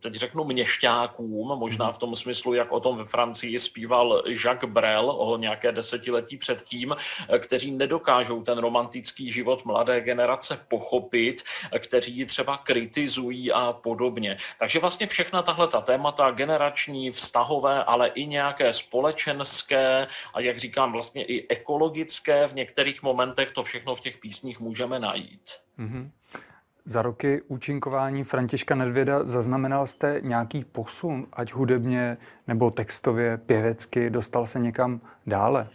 teď 0.00 0.14
řeknu 0.14 0.44
měšťákům, 0.44 1.58
možná 1.58 1.84
mhm. 1.84 1.94
v 1.94 1.98
tom 1.98 2.16
smyslu, 2.16 2.54
jak 2.54 2.72
o 2.72 2.80
tom 2.80 2.96
ve 2.96 3.04
Francii 3.04 3.58
zpíval 3.58 4.22
Jacques 4.44 4.70
Brel 4.70 5.10
o 5.10 5.36
nějaké 5.36 5.72
desetiletí 5.72 6.36
předtím, 6.36 6.96
kteří 7.38 7.72
nedokážou 7.72 8.42
ten 8.42 8.58
romantický 8.58 9.32
život 9.32 9.64
mladé 9.64 10.00
generace 10.00 10.60
pochopit, 10.68 11.42
kteří 11.78 12.16
ji 12.16 12.26
třeba 12.26 12.56
kritizují 12.56 13.52
a 13.52 13.72
podobně. 13.72 14.36
Takže 14.58 14.78
vlastně 14.78 15.06
všechna 15.06 15.42
tahle 15.42 15.68
ta 15.68 15.80
témata, 15.80 16.30
generační, 16.30 17.10
vztahové, 17.10 17.84
ale 17.84 18.08
i 18.08 18.26
nějaké 18.26 18.72
společenské 18.72 20.06
a 20.34 20.40
jak 20.40 20.58
říkám 20.58 20.92
vlastně 20.92 21.24
i 21.24 21.48
ekologické 21.48 22.46
v 22.46 22.54
některých 22.54 23.02
momentech, 23.02 23.50
to 23.50 23.62
všechno 23.62 23.94
v 23.94 24.00
těch 24.00 24.18
písních 24.18 24.60
můžeme 24.60 24.98
najít. 24.98 25.50
Mm-hmm. 25.78 26.10
Za 26.84 27.02
roky 27.02 27.42
účinkování 27.48 28.24
Františka 28.24 28.74
Nedvěda 28.74 29.24
zaznamenal 29.24 29.86
jste 29.86 30.20
nějaký 30.22 30.64
posun, 30.64 31.26
ať 31.32 31.52
hudebně 31.52 32.16
nebo 32.46 32.70
textově, 32.70 33.38
pěvecky, 33.38 34.10
dostal 34.10 34.46
se 34.46 34.58
někam 34.58 35.00
dále? 35.26 35.68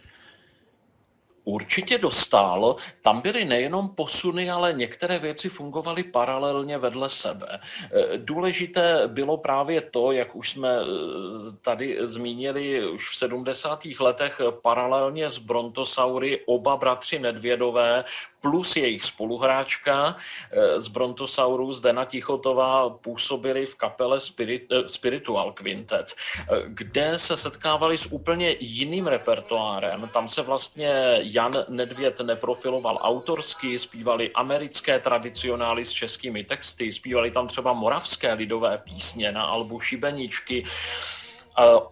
určitě 1.46 1.98
dostal. 1.98 2.76
Tam 3.02 3.20
byly 3.20 3.44
nejenom 3.44 3.88
posuny, 3.88 4.50
ale 4.50 4.72
některé 4.72 5.18
věci 5.18 5.48
fungovaly 5.48 6.02
paralelně 6.02 6.78
vedle 6.78 7.08
sebe. 7.08 7.46
Eh, 7.52 8.18
důležité 8.18 9.02
bylo 9.06 9.36
právě 9.36 9.80
to, 9.80 10.12
jak 10.12 10.36
už 10.36 10.50
jsme 10.50 10.68
eh, 10.68 10.86
tady 11.62 11.98
zmínili 12.00 12.88
už 12.88 13.10
v 13.10 13.16
70. 13.16 13.84
letech 14.00 14.40
paralelně 14.62 15.30
s 15.30 15.38
Brontosaury 15.38 16.40
oba 16.46 16.76
bratři 16.76 17.18
Nedvědové 17.18 18.04
plus 18.50 18.76
jejich 18.76 19.04
spoluhráčka 19.04 20.16
eh, 20.16 20.80
z 20.80 20.88
Brontosaurus 20.88 21.80
Dena 21.80 22.04
Tichotová 22.04 22.90
působili 22.90 23.66
v 23.66 23.76
kapele 23.76 24.20
Spirit, 24.20 24.72
Spiritual 24.86 25.52
Quintet, 25.52 26.14
kde 26.66 27.18
se 27.18 27.36
setkávali 27.36 27.98
s 27.98 28.06
úplně 28.06 28.56
jiným 28.60 29.06
repertoárem. 29.06 30.10
Tam 30.12 30.28
se 30.28 30.42
vlastně 30.42 31.18
Jan 31.22 31.64
Nedvěd 31.68 32.20
neprofiloval 32.20 32.98
autorsky, 33.02 33.78
zpívali 33.78 34.30
americké 34.34 34.98
tradicionály 34.98 35.84
s 35.84 35.90
českými 35.90 36.44
texty, 36.44 36.92
zpívali 36.92 37.30
tam 37.30 37.48
třeba 37.48 37.72
moravské 37.72 38.32
lidové 38.32 38.78
písně 38.78 39.32
na 39.32 39.42
albu 39.42 39.80
Šibeničky, 39.80 40.64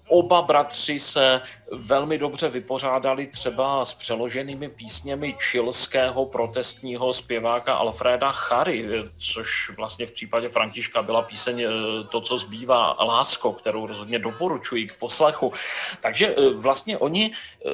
Oba 0.09 0.43
bratři 0.43 1.01
se 1.01 1.41
velmi 1.79 2.19
dobře 2.19 2.49
vypořádali 2.49 3.27
třeba 3.27 3.85
s 3.85 3.95
přeloženými 3.95 4.69
písněmi 4.69 5.37
čilského 5.51 6.27
protestního 6.27 7.15
zpěváka 7.15 7.75
Alfreda 7.75 8.31
Chary, 8.31 8.87
což 9.17 9.71
vlastně 9.77 10.07
v 10.07 10.13
případě 10.13 10.49
Františka 10.49 11.03
byla 11.03 11.23
píseň 11.23 11.61
eh, 11.61 11.69
To, 12.11 12.21
co 12.21 12.39
zbývá 12.39 12.97
lásko, 13.05 13.53
kterou 13.53 13.87
rozhodně 13.87 14.19
doporučuji 14.19 14.87
k 14.87 14.99
poslechu. 14.99 15.53
Takže 16.01 16.35
eh, 16.37 16.51
vlastně 16.51 16.99
oni 16.99 17.33
eh, 17.33 17.71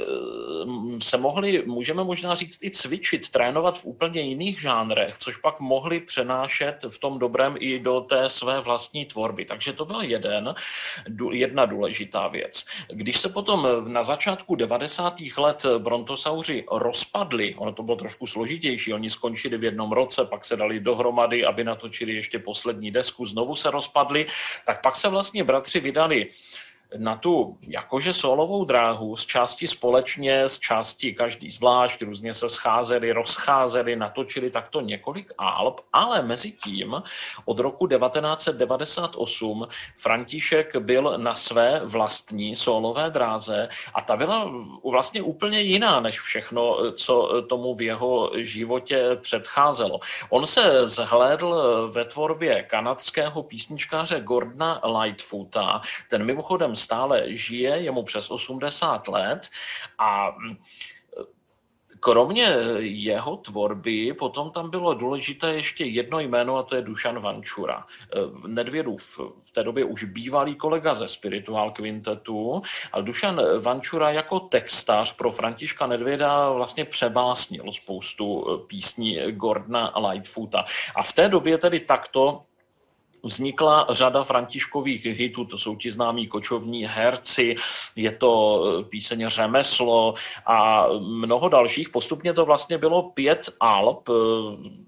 se 1.02 1.16
mohli, 1.16 1.62
můžeme 1.66 2.04
možná 2.04 2.34
říct, 2.34 2.58
i 2.62 2.70
cvičit, 2.70 3.28
trénovat 3.28 3.78
v 3.78 3.84
úplně 3.84 4.20
jiných 4.20 4.60
žánrech, 4.60 5.18
což 5.18 5.36
pak 5.36 5.60
mohli 5.60 6.00
přenášet 6.00 6.84
v 6.88 6.98
tom 6.98 7.18
dobrém 7.18 7.56
i 7.58 7.78
do 7.78 8.00
té 8.00 8.28
své 8.28 8.60
vlastní 8.60 9.04
tvorby. 9.04 9.44
Takže 9.44 9.72
to 9.72 9.84
byl 9.84 10.00
jeden, 10.00 10.54
jedna 11.32 11.66
důležitá 11.66 12.28
věc. 12.28 12.64
Když 12.88 13.20
se 13.20 13.28
potom 13.28 13.68
na 13.92 14.02
začátku 14.02 14.54
90. 14.54 15.20
let 15.36 15.66
brontosauři 15.78 16.64
rozpadli, 16.72 17.54
ono 17.54 17.72
to 17.72 17.82
bylo 17.82 17.96
trošku 17.96 18.26
složitější, 18.26 18.92
oni 18.92 19.10
skončili 19.10 19.58
v 19.58 19.64
jednom 19.64 19.92
roce, 19.92 20.24
pak 20.24 20.44
se 20.44 20.56
dali 20.56 20.80
dohromady, 20.80 21.44
aby 21.44 21.64
natočili 21.64 22.12
ještě 22.12 22.38
poslední 22.38 22.90
desku, 22.90 23.26
znovu 23.26 23.56
se 23.56 23.70
rozpadli, 23.70 24.26
tak 24.66 24.82
pak 24.82 24.96
se 24.96 25.08
vlastně 25.08 25.44
bratři 25.44 25.80
vydali 25.80 26.26
na 26.96 27.16
tu 27.16 27.58
jakože 27.68 28.12
solovou 28.12 28.64
dráhu 28.64 29.16
z 29.16 29.26
části 29.26 29.66
společně, 29.66 30.48
z 30.48 30.58
části 30.58 31.14
každý 31.14 31.50
zvlášť, 31.50 32.02
různě 32.02 32.34
se 32.34 32.48
scházeli, 32.48 33.12
rozcházeli, 33.12 33.96
natočili 33.96 34.50
takto 34.50 34.80
několik 34.80 35.32
alb, 35.38 35.80
ale 35.92 36.22
mezi 36.22 36.52
tím 36.52 37.02
od 37.44 37.58
roku 37.58 37.86
1998 37.86 39.68
František 39.96 40.76
byl 40.76 41.14
na 41.16 41.34
své 41.34 41.80
vlastní 41.84 42.56
solové 42.56 43.10
dráze 43.10 43.68
a 43.94 44.00
ta 44.00 44.16
byla 44.16 44.52
vlastně 44.90 45.22
úplně 45.22 45.60
jiná 45.60 46.00
než 46.00 46.20
všechno, 46.20 46.92
co 46.92 47.42
tomu 47.48 47.74
v 47.74 47.82
jeho 47.82 48.30
životě 48.34 49.18
předcházelo. 49.20 50.00
On 50.30 50.46
se 50.46 50.86
zhlédl 50.86 51.54
ve 51.92 52.04
tvorbě 52.04 52.62
kanadského 52.62 53.42
písničkáře 53.42 54.20
Gordona 54.20 54.80
Lightfoota, 55.00 55.80
ten 56.10 56.24
mimochodem 56.24 56.76
stále 56.80 57.34
žije, 57.34 57.70
je 57.70 57.90
mu 57.90 58.02
přes 58.02 58.30
80 58.30 59.08
let 59.08 59.48
a 59.98 60.30
mm, 60.30 60.56
Kromě 62.00 62.54
jeho 62.78 63.36
tvorby 63.36 64.12
potom 64.12 64.50
tam 64.50 64.70
bylo 64.70 64.94
důležité 64.94 65.54
ještě 65.54 65.84
jedno 65.84 66.20
jméno 66.20 66.56
a 66.56 66.62
to 66.62 66.76
je 66.76 66.82
Dušan 66.82 67.18
Vančura. 67.18 67.86
Nedvědův 68.46 69.20
v 69.42 69.50
té 69.50 69.62
době 69.62 69.84
už 69.84 70.04
bývalý 70.04 70.56
kolega 70.56 70.94
ze 70.94 71.08
Spiritual 71.08 71.70
Quintetu 71.70 72.62
a 72.92 73.00
Dušan 73.00 73.40
Vančura 73.62 74.10
jako 74.10 74.40
textař 74.40 75.16
pro 75.16 75.30
Františka 75.30 75.86
Nedvěda 75.86 76.50
vlastně 76.50 76.84
přebásnil 76.84 77.72
spoustu 77.72 78.46
písní 78.66 79.18
Gordona 79.30 79.92
Lightfoota. 80.08 80.64
A 80.94 81.02
v 81.02 81.12
té 81.12 81.28
době 81.28 81.58
tedy 81.58 81.80
takto 81.80 82.42
vznikla 83.22 83.86
řada 83.90 84.24
františkových 84.24 85.04
hitů, 85.04 85.44
to 85.44 85.58
jsou 85.58 85.76
ti 85.76 85.90
známí 85.90 86.26
kočovní 86.26 86.84
herci, 86.84 87.56
je 87.96 88.12
to 88.12 88.64
eh, 88.64 88.84
píseň 88.84 89.28
Řemeslo 89.28 90.14
a 90.46 90.86
mnoho 90.98 91.48
dalších. 91.48 91.88
Postupně 91.88 92.32
to 92.32 92.44
vlastně 92.44 92.78
bylo 92.78 93.02
pět 93.02 93.50
alb, 93.60 94.08
eh, 94.08 94.80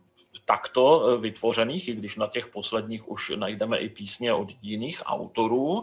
takto 0.45 1.09
eh, 1.09 1.21
vytvořených, 1.21 1.89
i 1.89 1.95
když 1.95 2.17
na 2.17 2.27
těch 2.27 2.47
posledních 2.47 3.11
už 3.11 3.33
najdeme 3.37 3.79
i 3.79 3.89
písně 3.89 4.33
od 4.33 4.49
jiných 4.63 5.03
autorů. 5.07 5.83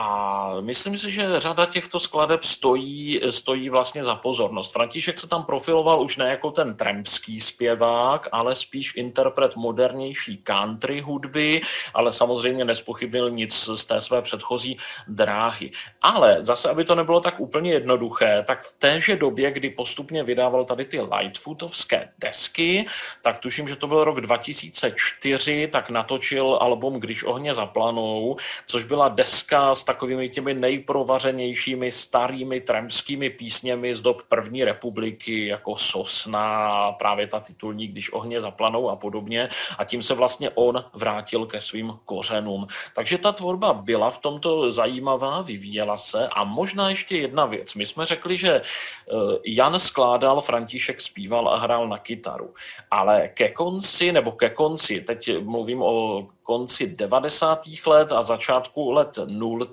A 0.00 0.54
myslím 0.60 0.98
si, 0.98 1.12
že 1.12 1.40
řada 1.40 1.66
těchto 1.66 2.00
skladeb 2.00 2.44
stojí, 2.44 3.20
stojí 3.30 3.68
vlastně 3.70 4.04
za 4.04 4.14
pozornost. 4.14 4.72
František 4.72 5.18
se 5.18 5.28
tam 5.28 5.44
profiloval 5.44 6.02
už 6.02 6.16
ne 6.16 6.30
jako 6.30 6.50
ten 6.50 6.76
trampský 6.76 7.40
zpěvák, 7.40 8.28
ale 8.32 8.54
spíš 8.54 8.92
interpret 8.96 9.56
modernější 9.56 10.42
country 10.44 11.00
hudby, 11.00 11.60
ale 11.94 12.12
samozřejmě 12.12 12.64
nespochybnil 12.64 13.30
nic 13.30 13.70
z 13.74 13.84
té 13.84 14.00
své 14.00 14.22
předchozí 14.22 14.76
dráhy. 15.08 15.70
Ale 16.02 16.36
zase, 16.40 16.70
aby 16.70 16.84
to 16.84 16.94
nebylo 16.94 17.20
tak 17.20 17.40
úplně 17.40 17.72
jednoduché, 17.72 18.44
tak 18.46 18.62
v 18.62 18.74
téže 18.78 19.16
době, 19.16 19.50
kdy 19.50 19.70
postupně 19.70 20.22
vydával 20.22 20.64
tady 20.64 20.84
ty 20.84 21.00
Lightfootovské 21.00 22.08
desky, 22.18 22.86
tak 23.22 23.38
tuším, 23.38 23.68
že 23.68 23.76
to 23.76 23.86
byl 23.86 24.04
rok 24.04 24.20
2004, 24.20 25.68
tak 25.72 25.90
natočil 25.90 26.58
album 26.60 27.00
Když 27.00 27.24
ohně 27.24 27.54
zaplanou, 27.54 28.36
což 28.66 28.84
byla 28.84 29.08
deska 29.08 29.74
s 29.74 29.87
takovými 29.88 30.28
těmi 30.28 30.54
nejprovařenějšími 30.54 31.92
starými 31.92 32.60
tramskými 32.60 33.30
písněmi 33.30 33.94
z 33.94 34.00
dob 34.00 34.22
první 34.28 34.64
republiky, 34.64 35.46
jako 35.46 35.76
Sosna, 35.76 36.92
právě 36.92 37.26
ta 37.26 37.40
titulní, 37.40 37.88
když 37.88 38.12
ohně 38.12 38.40
zaplanou 38.40 38.90
a 38.90 38.96
podobně. 38.96 39.48
A 39.78 39.84
tím 39.84 40.02
se 40.02 40.14
vlastně 40.14 40.50
on 40.54 40.84
vrátil 40.92 41.46
ke 41.46 41.60
svým 41.60 41.98
kořenům. 42.04 42.66
Takže 42.94 43.18
ta 43.18 43.32
tvorba 43.32 43.72
byla 43.72 44.10
v 44.10 44.18
tomto 44.18 44.70
zajímavá, 44.72 45.42
vyvíjela 45.42 45.96
se. 45.96 46.28
A 46.28 46.44
možná 46.44 46.90
ještě 46.90 47.16
jedna 47.16 47.46
věc. 47.46 47.74
My 47.74 47.86
jsme 47.86 48.06
řekli, 48.06 48.36
že 48.36 48.52
eh, 48.60 48.62
Jan 49.46 49.78
skládal, 49.78 50.40
František 50.40 51.00
zpíval 51.00 51.48
a 51.48 51.56
hrál 51.56 51.88
na 51.88 51.98
kytaru. 51.98 52.54
Ale 52.90 53.28
ke 53.28 53.48
konci, 53.56 54.12
nebo 54.12 54.32
ke 54.32 54.50
konci, 54.50 55.00
teď 55.00 55.40
mluvím 55.40 55.82
o 55.82 56.28
konci 56.48 56.86
90. 56.96 57.60
let 57.86 58.12
a 58.12 58.22
začátku 58.22 58.90
let 58.90 59.18
0. 59.26 59.66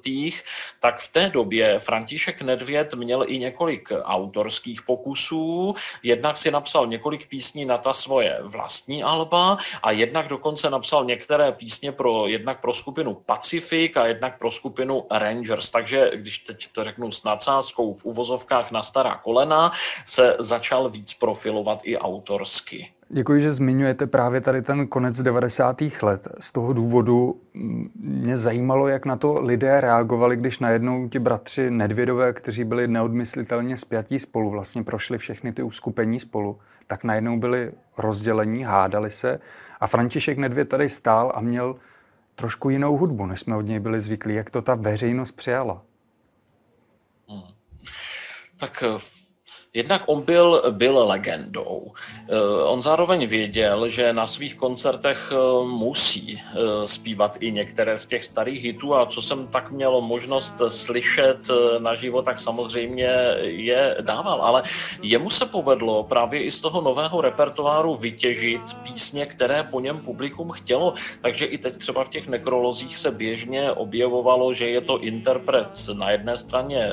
tak 0.80 1.00
v 1.00 1.12
té 1.12 1.30
době 1.30 1.80
František 1.80 2.42
Nedvěd 2.42 2.94
měl 2.94 3.26
i 3.28 3.40
několik 3.40 3.90
autorských 4.04 4.82
pokusů, 4.82 5.76
jednak 6.04 6.38
si 6.38 6.52
napsal 6.52 6.88
několik 6.88 7.30
písní 7.30 7.66
na 7.66 7.78
ta 7.78 7.94
svoje 7.94 8.40
vlastní 8.42 9.04
alba 9.04 9.58
a 9.84 9.92
jednak 9.92 10.28
dokonce 10.28 10.70
napsal 10.70 11.06
některé 11.06 11.52
písně 11.52 11.92
pro 11.92 12.28
jednak 12.28 12.62
pro 12.62 12.74
skupinu 12.74 13.14
Pacific 13.26 13.98
a 13.98 14.06
jednak 14.06 14.40
pro 14.40 14.52
skupinu 14.52 15.06
Rangers. 15.12 15.72
Takže 15.72 16.12
když 16.16 16.40
teď 16.40 16.68
to 16.72 16.84
řeknu 16.84 17.12
s 17.12 17.24
nadsázkou 17.24 17.94
v 17.94 18.06
uvozovkách 18.06 18.72
na 18.72 18.82
stará 18.82 19.16
kolena, 19.16 19.72
se 20.06 20.36
začal 20.40 20.90
víc 20.90 21.14
profilovat 21.14 21.80
i 21.84 21.98
autorsky. 21.98 22.95
Děkuji, 23.10 23.42
že 23.42 23.54
zmiňujete 23.54 24.08
právě 24.08 24.42
tady 24.42 24.62
ten 24.62 24.88
konec 24.88 25.22
90. 25.22 25.82
let. 26.02 26.28
Z 26.40 26.52
toho 26.52 26.74
důvodu 26.74 27.42
mě 27.96 28.38
zajímalo, 28.38 28.88
jak 28.88 29.06
na 29.06 29.16
to 29.16 29.42
lidé 29.42 29.82
reagovali, 29.82 30.36
když 30.36 30.60
najednou 30.60 31.10
ti 31.10 31.20
bratři 31.20 31.72
Nedvědové, 31.72 32.34
kteří 32.34 32.64
byli 32.64 32.88
neodmyslitelně 32.88 33.78
spjatí 33.78 34.20
spolu, 34.20 34.50
vlastně 34.50 34.84
prošli 34.84 35.18
všechny 35.18 35.54
ty 35.54 35.64
uskupení 35.64 36.20
spolu, 36.20 36.60
tak 36.88 37.04
najednou 37.04 37.40
byli 37.40 37.72
rozdělení, 37.98 38.64
hádali 38.64 39.12
se 39.12 39.40
a 39.80 39.88
František 39.88 40.38
Nedvěd 40.38 40.70
tady 40.70 40.90
stál 40.90 41.32
a 41.36 41.42
měl 41.42 41.76
trošku 42.36 42.70
jinou 42.70 42.98
hudbu, 42.98 43.26
než 43.26 43.40
jsme 43.40 43.56
od 43.56 43.62
něj 43.62 43.80
byli 43.80 44.02
zvyklí. 44.02 44.36
Jak 44.36 44.52
to 44.52 44.62
ta 44.62 44.76
veřejnost 44.76 45.32
přijala? 45.32 45.82
Hmm. 47.30 47.42
Tak 48.58 48.84
Jednak 49.76 50.04
on 50.06 50.22
byl, 50.22 50.64
byl 50.70 51.08
legendou. 51.08 51.92
Eh, 52.30 52.64
on 52.64 52.82
zároveň 52.82 53.28
věděl, 53.28 53.90
že 53.90 54.14
na 54.14 54.28
svých 54.28 54.56
koncertech 54.56 55.32
eh, 55.32 55.66
musí 55.68 56.42
eh, 56.42 56.88
zpívat 56.88 57.38
i 57.40 57.52
některé 57.52 57.98
z 57.98 58.06
těch 58.06 58.24
starých 58.24 58.64
hitů 58.64 58.96
a 58.96 59.06
co 59.06 59.22
jsem 59.22 59.48
tak 59.48 59.72
měl 59.72 60.02
možnost 60.02 60.62
slyšet 60.68 61.52
naživo, 61.80 62.22
tak 62.22 62.40
samozřejmě 62.40 63.10
je 63.42 63.96
dával. 64.02 64.42
Ale 64.42 64.64
jemu 65.02 65.30
se 65.30 65.46
povedlo 65.46 66.04
právě 66.04 66.44
i 66.44 66.52
z 66.52 66.62
toho 66.62 66.82
nového 66.82 67.22
repertoáru 67.22 67.96
vytěžit 67.96 68.62
písně, 68.84 69.26
které 69.26 69.64
po 69.64 69.80
něm 69.80 70.00
publikum 70.00 70.52
chtělo. 70.52 70.94
Takže 71.22 71.46
i 71.46 71.58
teď 71.58 71.78
třeba 71.78 72.04
v 72.04 72.10
těch 72.10 72.28
nekrolozích 72.28 72.98
se 72.98 73.12
běžně 73.12 73.72
objevovalo, 73.72 74.54
že 74.54 74.70
je 74.70 74.82
to 74.82 75.00
interpret 75.00 75.68
na 75.94 76.12
jedné 76.12 76.38
straně 76.38 76.92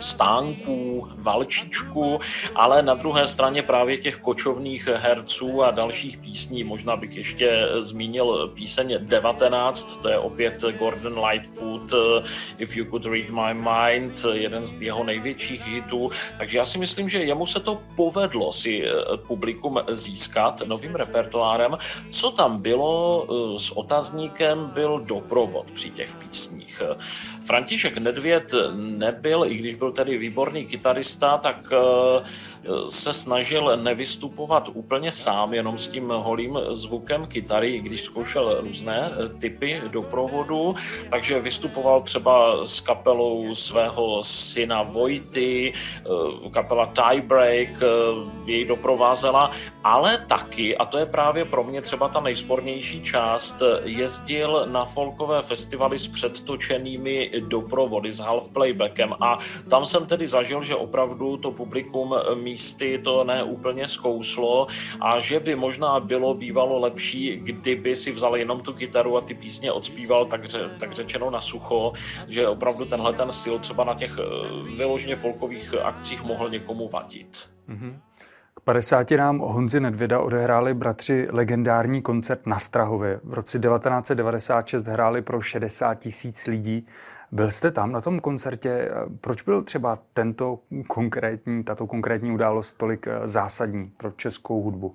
stánků, 0.00 1.08
valčíčku, 1.16 2.20
ale 2.54 2.82
na 2.82 2.94
druhé 2.94 3.26
straně 3.26 3.62
právě 3.62 3.96
těch 3.96 4.16
kočovných 4.16 4.86
herců 4.86 5.62
a 5.62 5.70
dalších 5.70 6.18
písní. 6.18 6.64
Možná 6.64 6.96
bych 6.96 7.16
ještě 7.16 7.68
zmínil 7.80 8.50
píseň 8.54 8.98
19, 9.00 9.98
to 10.02 10.08
je 10.08 10.18
opět 10.18 10.62
Gordon 10.78 11.24
Lightfoot, 11.24 11.94
If 12.58 12.76
You 12.76 12.84
Could 12.84 13.06
Read 13.06 13.30
My 13.30 13.54
Mind, 13.54 14.26
jeden 14.32 14.64
z 14.64 14.82
jeho 14.82 15.04
největších 15.04 15.66
hitů. 15.66 16.10
Takže 16.38 16.58
já 16.58 16.64
si 16.64 16.78
myslím, 16.78 17.08
že 17.08 17.18
jemu 17.18 17.46
se 17.46 17.60
to 17.60 17.82
povedlo 17.96 18.52
si 18.52 18.84
publikum 19.26 19.80
získat 19.92 20.62
novým 20.66 20.94
repertoárem. 20.94 21.78
Co 22.10 22.30
tam 22.30 22.62
bylo 22.62 23.26
s 23.58 23.70
otazníkem, 23.70 24.70
byl 24.74 25.00
doprovod 25.00 25.70
při 25.70 25.90
těch 25.90 26.12
písních. 26.14 26.82
František 27.42 27.98
Nedvěd 27.98 28.54
nebyl, 28.74 29.44
i 29.44 29.54
když 29.54 29.74
byl 29.74 29.85
tedy 29.92 30.18
výborný 30.18 30.66
kytarista, 30.66 31.38
tak 31.38 31.72
se 32.88 33.12
snažil 33.12 33.76
nevystupovat 33.76 34.68
úplně 34.72 35.12
sám, 35.12 35.54
jenom 35.54 35.78
s 35.78 35.88
tím 35.88 36.08
holým 36.08 36.58
zvukem 36.70 37.26
kytary, 37.26 37.80
když 37.80 38.00
zkoušel 38.00 38.60
různé 38.60 39.10
eh, 39.10 39.28
typy 39.38 39.82
doprovodu, 39.88 40.74
takže 41.10 41.40
vystupoval 41.40 42.02
třeba 42.02 42.66
s 42.66 42.80
kapelou 42.80 43.54
svého 43.54 44.22
syna 44.22 44.82
Vojty, 44.82 45.72
eh, 45.72 46.50
kapela 46.50 46.86
Tiebreak 46.86 47.68
eh, 47.82 47.86
jej 48.46 48.64
doprovázela, 48.64 49.50
ale 49.84 50.18
taky, 50.26 50.76
a 50.76 50.84
to 50.84 50.98
je 50.98 51.06
právě 51.06 51.44
pro 51.44 51.64
mě 51.64 51.82
třeba 51.82 52.08
ta 52.08 52.20
nejspornější 52.20 53.02
část, 53.02 53.62
jezdil 53.84 54.66
na 54.70 54.84
folkové 54.84 55.42
festivaly 55.42 55.98
s 55.98 56.08
předtočenými 56.08 57.30
doprovody 57.40 58.12
s 58.12 58.18
half 58.18 58.48
playbackem 58.48 59.14
a 59.20 59.38
tam 59.76 59.86
jsem 59.86 60.06
tedy 60.06 60.28
zažil, 60.28 60.62
že 60.62 60.74
opravdu 60.74 61.36
to 61.36 61.52
publikum 61.52 62.14
místy 62.34 62.98
to 62.98 63.24
ne 63.24 63.42
úplně 63.42 63.88
zkouslo 63.88 64.66
a 65.00 65.20
že 65.20 65.40
by 65.40 65.56
možná 65.56 66.00
bylo 66.00 66.34
bývalo 66.34 66.78
lepší, 66.78 67.36
kdyby 67.36 67.96
si 67.96 68.12
vzal 68.12 68.36
jenom 68.36 68.60
tu 68.60 68.72
kytaru 68.72 69.16
a 69.16 69.20
ty 69.20 69.34
písně 69.34 69.72
odspíval 69.72 70.26
tak, 70.26 70.40
tak 70.80 70.92
řečeno 70.92 71.30
na 71.30 71.40
sucho, 71.40 71.92
že 72.28 72.48
opravdu 72.48 72.84
tenhle 72.84 73.12
ten 73.12 73.32
styl 73.32 73.58
třeba 73.58 73.84
na 73.84 73.94
těch 73.94 74.18
eh, 74.18 74.76
vyloženě 74.76 75.16
folkových 75.16 75.74
akcích 75.74 76.22
mohl 76.24 76.50
někomu 76.50 76.88
vadit. 76.88 77.50
Mm-hmm. 77.68 77.96
K 78.54 78.60
50 78.60 79.10
nám 79.10 79.38
Honzi 79.38 79.80
Nedvěda 79.80 80.20
odehráli 80.20 80.74
bratři 80.74 81.28
legendární 81.30 82.02
koncert 82.02 82.46
na 82.46 82.58
Strahově. 82.58 83.20
V 83.24 83.34
roce 83.34 83.58
1996 83.58 84.86
hráli 84.86 85.22
pro 85.22 85.40
60 85.40 85.94
tisíc 85.94 86.46
lidí. 86.46 86.86
Byl 87.32 87.50
jste 87.50 87.70
tam 87.70 87.92
na 87.92 88.00
tom 88.00 88.20
koncertě? 88.20 88.90
Proč 89.20 89.42
byl 89.42 89.62
třeba 89.62 89.98
tento 90.12 90.58
konkrétní, 90.86 91.64
tato 91.64 91.86
konkrétní 91.86 92.32
událost 92.32 92.72
tolik 92.72 93.06
eh, 93.06 93.28
zásadní 93.28 93.92
pro 93.96 94.10
českou 94.10 94.62
hudbu? 94.62 94.94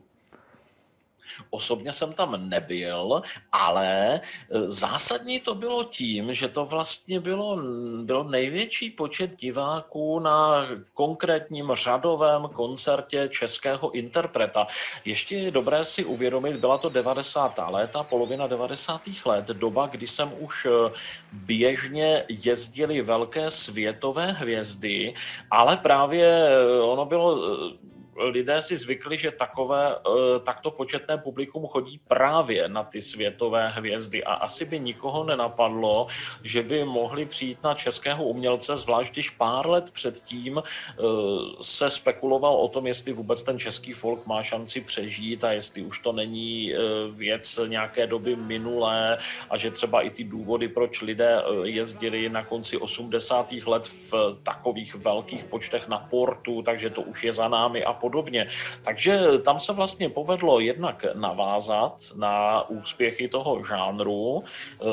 Osobně 1.49 1.93
jsem 1.93 2.13
tam 2.13 2.49
nebyl, 2.49 3.21
ale 3.51 4.15
e, 4.15 4.21
zásadní 4.65 5.39
to 5.39 5.55
bylo 5.55 5.83
tím, 5.83 6.33
že 6.33 6.47
to 6.47 6.65
vlastně 6.65 7.19
bylo, 7.19 7.59
byl 8.03 8.23
největší 8.23 8.89
počet 8.89 9.35
diváků 9.35 10.19
na 10.19 10.67
konkrétním 10.93 11.71
řadovém 11.73 12.47
koncertě 12.47 13.29
českého 13.31 13.91
interpreta. 13.91 14.67
Ještě 15.05 15.35
je 15.35 15.51
dobré 15.51 15.85
si 15.85 16.05
uvědomit, 16.05 16.55
byla 16.55 16.77
to 16.77 16.89
90. 16.89 17.59
léta, 17.67 18.03
polovina 18.03 18.47
90. 18.47 19.01
let, 19.25 19.45
doba, 19.45 19.87
kdy 19.87 20.07
jsem 20.07 20.33
už 20.39 20.65
e, 20.65 20.69
běžně 21.31 22.23
jezdili 22.29 23.01
velké 23.01 23.51
světové 23.51 24.31
hvězdy, 24.31 25.13
ale 25.51 25.77
právě 25.77 26.27
e, 26.27 26.81
ono 26.81 27.05
bylo 27.05 27.39
lidé 28.15 28.61
si 28.61 28.77
zvykli, 28.77 29.17
že 29.17 29.31
takové, 29.31 29.95
eh, 29.95 30.39
takto 30.39 30.71
početné 30.71 31.17
publikum 31.17 31.67
chodí 31.67 31.99
právě 32.07 32.67
na 32.67 32.83
ty 32.83 33.01
světové 33.01 33.69
hvězdy 33.69 34.23
a 34.23 34.33
asi 34.33 34.65
by 34.65 34.79
nikoho 34.79 35.23
nenapadlo, 35.23 36.07
že 36.43 36.63
by 36.63 36.85
mohli 36.85 37.25
přijít 37.25 37.63
na 37.63 37.73
českého 37.73 38.23
umělce, 38.23 38.77
zvlášť 38.77 39.13
když 39.13 39.29
pár 39.29 39.69
let 39.69 39.91
předtím 39.91 40.57
eh, 40.59 41.03
se 41.61 41.89
spekuloval 41.89 42.55
o 42.55 42.67
tom, 42.67 42.87
jestli 42.87 43.13
vůbec 43.13 43.43
ten 43.43 43.59
český 43.59 43.93
folk 43.93 44.27
má 44.27 44.43
šanci 44.43 44.81
přežít 44.81 45.43
a 45.43 45.51
jestli 45.51 45.81
už 45.81 45.99
to 45.99 46.11
není 46.11 46.73
eh, 46.73 46.77
věc 47.11 47.59
nějaké 47.67 48.07
doby 48.07 48.35
minulé 48.35 49.17
a 49.49 49.57
že 49.57 49.71
třeba 49.71 50.01
i 50.01 50.09
ty 50.09 50.23
důvody, 50.23 50.67
proč 50.67 51.01
lidé 51.01 51.41
jezdili 51.63 52.29
na 52.29 52.43
konci 52.43 52.77
80. 52.77 53.51
let 53.51 53.87
v 53.87 54.13
takových 54.43 54.95
velkých 54.95 55.43
počtech 55.43 55.87
na 55.87 55.99
portu, 55.99 56.61
takže 56.61 56.89
to 56.89 57.01
už 57.01 57.23
je 57.23 57.33
za 57.33 57.47
námi 57.47 57.83
a 57.83 57.93
podobně. 58.01 58.47
Takže 58.83 59.19
tam 59.45 59.59
se 59.59 59.73
vlastně 59.73 60.09
povedlo 60.09 60.59
jednak 60.59 61.05
navázat 61.13 62.03
na 62.17 62.69
úspěchy 62.69 63.27
toho 63.27 63.63
žánru 63.63 64.43
eh, 64.43 64.85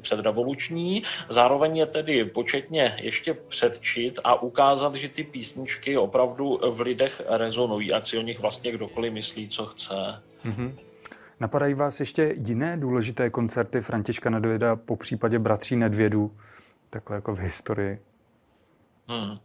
předrevoluční, 0.00 1.02
zároveň 1.28 1.76
je 1.76 1.86
tedy 1.86 2.24
početně 2.24 2.96
ještě 3.00 3.34
předčit 3.34 4.18
a 4.24 4.42
ukázat, 4.42 4.94
že 4.94 5.08
ty 5.08 5.24
písničky 5.24 5.96
opravdu 5.96 6.60
v 6.70 6.80
lidech 6.80 7.22
rezonují, 7.28 7.92
ať 7.92 8.06
si 8.06 8.18
o 8.18 8.22
nich 8.22 8.40
vlastně 8.40 8.72
kdokoliv 8.72 9.12
myslí, 9.12 9.48
co 9.48 9.66
chce. 9.66 10.22
Mm-hmm. 10.44 10.72
Napadají 11.40 11.74
vás 11.74 12.00
ještě 12.00 12.34
jiné 12.46 12.76
důležité 12.76 13.30
koncerty 13.30 13.80
Františka 13.80 14.30
Nedvěda 14.30 14.76
po 14.76 14.96
případě 14.96 15.38
bratří 15.38 15.76
Nedvědů, 15.76 16.36
takhle 16.90 17.16
jako 17.16 17.34
v 17.34 17.38
historii? 17.38 17.98
Hmm. 19.08 19.38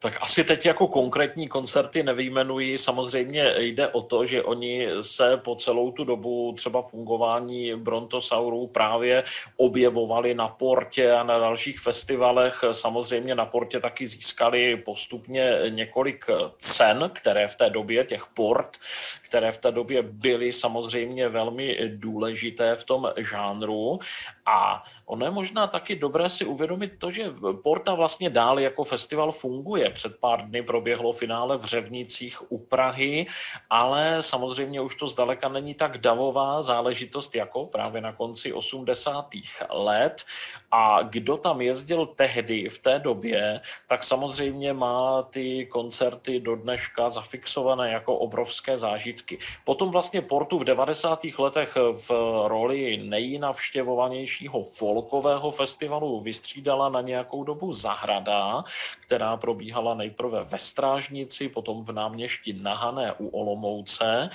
Tak 0.00 0.18
asi 0.20 0.44
teď 0.44 0.66
jako 0.66 0.88
konkrétní 0.88 1.48
koncerty 1.48 2.02
nevyjmenuji. 2.02 2.78
Samozřejmě 2.78 3.54
jde 3.58 3.88
o 3.88 4.02
to, 4.02 4.26
že 4.26 4.42
oni 4.42 4.88
se 5.00 5.36
po 5.36 5.56
celou 5.56 5.92
tu 5.92 6.04
dobu 6.04 6.52
třeba 6.56 6.82
fungování 6.82 7.74
Brontosaurů 7.74 8.66
právě 8.66 9.24
objevovali 9.56 10.34
na 10.34 10.48
Portě 10.48 11.12
a 11.12 11.22
na 11.22 11.38
dalších 11.38 11.80
festivalech. 11.80 12.64
Samozřejmě 12.72 13.34
na 13.34 13.46
Portě 13.46 13.80
taky 13.80 14.06
získali 14.06 14.76
postupně 14.76 15.52
několik 15.68 16.26
cen, 16.58 17.10
které 17.14 17.48
v 17.48 17.56
té 17.56 17.70
době, 17.70 18.04
těch 18.04 18.26
port, 18.34 18.76
které 19.24 19.52
v 19.52 19.58
té 19.58 19.72
době 19.72 20.02
byly 20.02 20.52
samozřejmě 20.52 21.28
velmi 21.28 21.78
důležité 21.88 22.74
v 22.74 22.84
tom 22.84 23.08
žánru. 23.16 23.98
A 24.46 24.84
ono 25.08 25.24
je 25.24 25.30
možná 25.30 25.66
taky 25.66 25.96
dobré 25.96 26.30
si 26.30 26.44
uvědomit 26.44 26.92
to, 26.98 27.10
že 27.10 27.32
Porta 27.62 27.94
vlastně 27.94 28.30
dál 28.30 28.60
jako 28.60 28.84
festival 28.84 29.32
funguje. 29.32 29.90
Před 29.90 30.20
pár 30.20 30.48
dny 30.48 30.62
proběhlo 30.62 31.12
finále 31.12 31.56
v 31.56 31.64
Řevnicích 31.64 32.52
u 32.52 32.58
Prahy, 32.58 33.26
ale 33.70 34.16
samozřejmě 34.20 34.80
už 34.80 34.94
to 34.94 35.08
zdaleka 35.08 35.48
není 35.48 35.74
tak 35.74 35.98
davová 35.98 36.62
záležitost 36.62 37.34
jako 37.34 37.66
právě 37.66 38.00
na 38.00 38.12
konci 38.12 38.52
80. 38.52 39.26
let. 39.70 40.24
A 40.70 41.02
kdo 41.02 41.36
tam 41.36 41.60
jezdil 41.60 42.06
tehdy 42.06 42.68
v 42.68 42.78
té 42.78 42.98
době, 42.98 43.60
tak 43.86 44.04
samozřejmě 44.04 44.72
má 44.72 45.22
ty 45.22 45.66
koncerty 45.66 46.40
do 46.40 46.56
dneška 46.56 47.08
zafixované 47.08 47.90
jako 47.90 48.16
obrovské 48.16 48.76
zážitky. 48.76 49.38
Potom 49.64 49.90
vlastně 49.90 50.22
Portu 50.22 50.58
v 50.58 50.64
90. 50.64 51.24
letech 51.38 51.76
v 51.76 52.10
roli 52.48 52.96
nejnavštěvovanějšího 52.96 54.64
folkového 54.98 55.50
festivalu 55.50 56.20
vystřídala 56.20 56.88
na 56.88 57.00
nějakou 57.00 57.44
dobu 57.44 57.72
Zahrada, 57.72 58.64
která 59.00 59.36
probíhala 59.36 59.94
nejprve 59.94 60.42
ve 60.44 60.58
Strážnici, 60.58 61.48
potom 61.48 61.84
v 61.84 61.92
náměšti 61.92 62.52
Nahané 62.52 63.12
u 63.12 63.28
Olomouce 63.28 64.30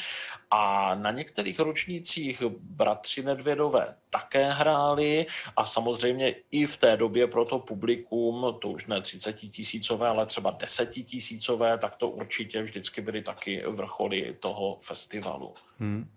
a 0.52 0.96
na 0.96 1.12
některých 1.12 1.60
ročnících 1.60 2.44
bratři 2.60 3.24
Nedvědové 3.24 3.96
také 4.10 4.52
hráli 4.52 5.26
a 5.58 5.66
samozřejmě 5.66 6.36
i 6.52 6.66
v 6.66 6.78
té 6.78 6.98
době 6.98 7.28
pro 7.28 7.46
to 7.46 7.60
publikum, 7.60 8.56
to 8.62 8.70
už 8.70 8.88
ne 8.88 9.02
30 9.02 9.34
tisícové, 9.34 10.08
ale 10.08 10.26
třeba 10.26 10.52
10 10.52 10.90
tisícové, 10.90 11.78
tak 11.78 11.96
to 11.96 12.10
určitě 12.10 12.62
vždycky 12.62 13.02
byly 13.02 13.22
taky 13.22 13.64
vrcholy 13.68 14.38
toho 14.40 14.78
festivalu. 14.82 15.54
Hmm. 15.80 16.10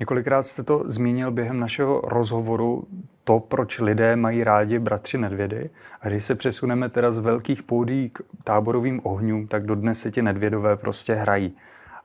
Několikrát 0.00 0.42
jste 0.42 0.62
to 0.62 0.82
zmínil 0.86 1.30
během 1.30 1.60
našeho 1.60 2.00
rozhovoru, 2.00 2.86
to, 3.24 3.40
proč 3.40 3.78
lidé 3.78 4.16
mají 4.16 4.44
rádi 4.44 4.78
bratři 4.78 5.18
Nedvědy. 5.18 5.70
A 6.00 6.08
když 6.08 6.24
se 6.24 6.34
přesuneme 6.34 6.88
teda 6.88 7.10
z 7.10 7.18
velkých 7.18 7.62
půdí 7.62 8.10
k 8.10 8.22
táborovým 8.44 9.00
ohňům, 9.04 9.46
tak 9.46 9.66
dodnes 9.66 10.00
se 10.00 10.10
ti 10.10 10.22
Nedvědové 10.22 10.76
prostě 10.76 11.14
hrají. 11.14 11.56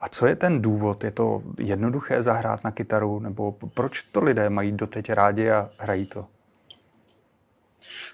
A 0.01 0.09
co 0.09 0.27
je 0.27 0.35
ten 0.35 0.61
důvod? 0.61 1.03
Je 1.03 1.11
to 1.11 1.43
jednoduché 1.59 2.23
zahrát 2.23 2.63
na 2.63 2.71
kytaru? 2.71 3.19
Nebo 3.19 3.55
proč 3.73 4.01
to 4.01 4.23
lidé 4.23 4.49
mají 4.49 4.71
doteď 4.71 5.09
rádi 5.09 5.51
a 5.51 5.69
hrají 5.77 6.05
to? 6.05 6.25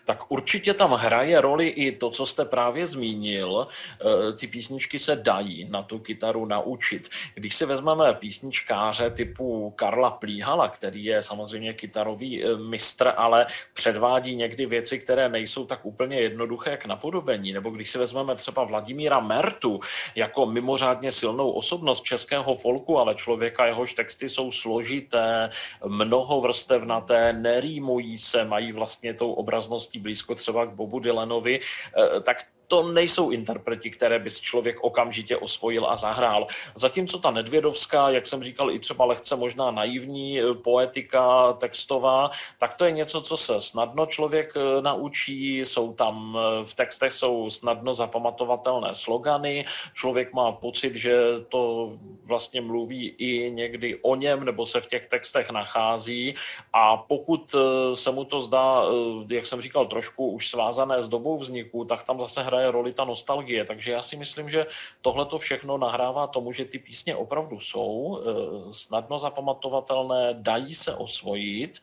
Tak 0.06 0.32
určitě 0.32 0.74
tam 0.74 0.92
hraje 0.92 1.42
roli 1.42 1.68
i 1.68 1.92
to, 1.92 2.10
co 2.10 2.26
jste 2.26 2.46
právě 2.46 2.88
zmínil. 2.88 3.68
Eh, 3.68 4.34
ty 4.34 4.48
písničky 4.48 5.00
se 5.00 5.16
dají 5.16 5.68
na 5.70 5.84
tu 5.84 6.00
kytaru 6.00 6.46
naučit. 6.46 7.10
Když 7.36 7.56
si 7.56 7.66
vezmeme 7.66 8.14
písničkáře 8.14 9.10
typu 9.10 9.74
Karla 9.76 10.12
Plíhala, 10.12 10.68
který 10.68 11.06
je 11.06 11.22
samozřejmě 11.22 11.74
kytarový 11.74 12.44
eh, 12.44 12.58
mistr, 12.58 13.14
ale 13.18 13.46
předvádí 13.74 14.36
někdy 14.36 14.66
věci, 14.66 15.00
které 15.00 15.30
nejsou 15.30 15.66
tak 15.66 15.86
úplně 15.86 16.20
jednoduché 16.20 16.78
k 16.78 16.86
napodobení, 16.86 17.54
nebo 17.54 17.70
když 17.70 17.90
si 17.90 17.98
vezmeme 17.98 18.36
třeba 18.36 18.64
Vladimíra 18.64 19.20
Mertu 19.20 19.80
jako 20.16 20.46
mimořádně 20.46 21.12
silnou 21.12 21.52
osobnost 21.52 22.04
českého 22.04 22.56
folku, 22.56 23.00
ale 23.00 23.16
člověka, 23.16 23.66
jehož 23.66 23.94
texty 23.94 24.30
jsou 24.30 24.52
složité, 24.52 25.50
mnohovrstevnaté, 25.86 27.34
nerýmují 27.34 28.18
se, 28.18 28.46
mají 28.46 28.72
vlastně 28.72 29.14
tou 29.14 29.34
obrazností 29.54 30.00
blízko 30.00 30.36
třeba 30.36 30.66
k 30.66 30.70
Bobu 30.70 31.00
Dylanovi, 31.00 31.60
eh, 31.62 32.22
tak 32.22 32.38
to 32.68 32.92
nejsou 32.92 33.30
interpreti, 33.30 33.90
které 33.90 34.20
by 34.20 34.30
člověk 34.30 34.84
okamžitě 34.84 35.38
osvojil 35.38 35.86
a 35.90 35.96
zahrál. 35.96 36.48
Zatímco 36.76 37.20
ta 37.20 37.32
Nedvědovská, 37.32 38.10
jak 38.10 38.28
jsem 38.28 38.44
říkal, 38.44 38.72
i 38.72 38.80
třeba 38.80 39.06
lehce 39.06 39.36
možná 39.36 39.72
naivní 39.72 40.40
eh, 40.40 40.54
poetika 40.54 41.54
textová, 41.54 42.32
tak 42.60 42.74
to 42.74 42.86
je 42.86 42.92
něco, 42.92 43.22
co 43.22 43.38
se 43.38 43.62
snadno 43.62 44.06
člověk 44.06 44.54
eh, 44.56 44.82
naučí, 44.82 45.60
jsou 45.60 45.94
tam 45.94 46.38
v 46.64 46.74
textech 46.74 47.14
jsou 47.14 47.50
snadno 47.50 47.94
zapamatovatelné 47.94 48.96
slogany, 48.96 49.66
člověk 49.94 50.34
má 50.34 50.52
pocit, 50.52 50.96
že 50.96 51.18
to 51.50 51.94
vlastně 52.24 52.62
mluví 52.62 53.08
i 53.18 53.52
někdy 53.52 54.00
o 54.02 54.16
něm, 54.16 54.44
nebo 54.44 54.66
se 54.66 54.82
v 54.82 54.88
těch 54.88 55.08
textech 55.08 55.50
nachází. 55.50 56.36
A 56.74 56.98
pokud 56.98 57.56
se 57.94 58.12
mu 58.12 58.26
to 58.26 58.42
zdá, 58.42 58.82
jak 59.30 59.46
jsem 59.46 59.62
říkal, 59.62 59.86
trošku 59.86 60.28
už 60.28 60.50
svázané 60.50 61.02
s 61.02 61.08
dobou 61.08 61.38
vzniku, 61.38 61.86
tak 61.86 62.04
tam 62.04 62.20
zase 62.20 62.44
hraje 62.54 62.72
roli 62.72 62.94
ta 62.94 63.04
nostalgie. 63.06 63.66
Takže 63.66 63.92
já 63.92 64.02
si 64.02 64.16
myslím, 64.16 64.50
že 64.50 64.66
tohle 65.02 65.26
to 65.26 65.38
všechno 65.38 65.78
nahrává 65.78 66.28
tomu, 66.28 66.54
že 66.54 66.66
ty 66.66 66.80
písně 66.80 67.16
opravdu 67.16 67.60
jsou 67.60 68.20
eh, 68.22 68.74
snadno 68.74 69.20
zapamatovatelné, 69.20 70.30
dají 70.38 70.76
se 70.76 70.96
osvojit 70.96 71.82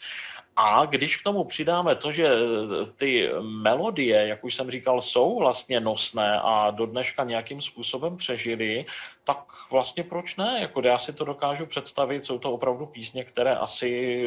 a 0.56 0.84
když 0.84 1.16
k 1.16 1.24
tomu 1.24 1.44
přidáme 1.44 1.94
to, 1.94 2.12
že 2.12 2.28
ty 2.96 3.28
melodie, 3.40 4.26
jak 4.26 4.44
už 4.44 4.54
jsem 4.54 4.70
říkal, 4.70 5.00
jsou 5.00 5.38
vlastně 5.38 5.80
nosné 5.80 6.40
a 6.40 6.70
do 6.70 6.86
dneška 6.86 7.24
nějakým 7.24 7.60
způsobem 7.60 8.16
přežily, 8.16 8.84
tak 9.24 9.38
vlastně 9.70 10.04
proč 10.04 10.36
ne? 10.36 10.58
Jako 10.60 10.82
já 10.86 10.98
si 10.98 11.12
to 11.12 11.24
dokážu 11.24 11.66
představit, 11.66 12.24
jsou 12.24 12.38
to 12.38 12.52
opravdu 12.52 12.86
písně, 12.86 13.24
které 13.24 13.56
asi 13.56 14.22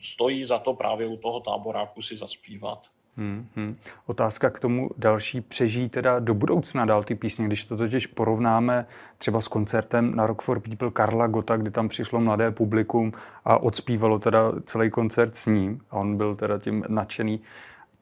stojí 0.00 0.44
za 0.44 0.58
to 0.58 0.74
právě 0.74 1.06
u 1.06 1.16
toho 1.16 1.40
táboráku 1.40 2.02
si 2.02 2.16
zaspívat. 2.16 2.95
Hmm, 3.18 3.46
hmm. 3.56 3.76
Otázka 4.06 4.50
k 4.50 4.60
tomu 4.60 4.90
další 4.98 5.40
přežijí 5.40 5.88
teda 5.88 6.18
do 6.18 6.34
budoucna 6.34 6.84
dál 6.84 7.02
ty 7.02 7.14
písně, 7.14 7.46
když 7.46 7.64
to 7.64 7.76
totiž 7.76 8.06
porovnáme 8.06 8.86
třeba 9.18 9.40
s 9.40 9.48
koncertem 9.48 10.16
na 10.16 10.26
Rock 10.26 10.42
for 10.42 10.60
People 10.60 10.90
Karla 10.90 11.26
Gota, 11.26 11.56
kdy 11.56 11.70
tam 11.70 11.88
přišlo 11.88 12.20
mladé 12.20 12.50
publikum 12.50 13.12
a 13.44 13.58
odspívalo 13.58 14.18
teda 14.18 14.52
celý 14.64 14.90
koncert 14.90 15.36
s 15.36 15.46
ním 15.46 15.80
a 15.90 15.96
on 15.96 16.16
byl 16.16 16.34
teda 16.34 16.58
tím 16.58 16.84
nadšený, 16.88 17.40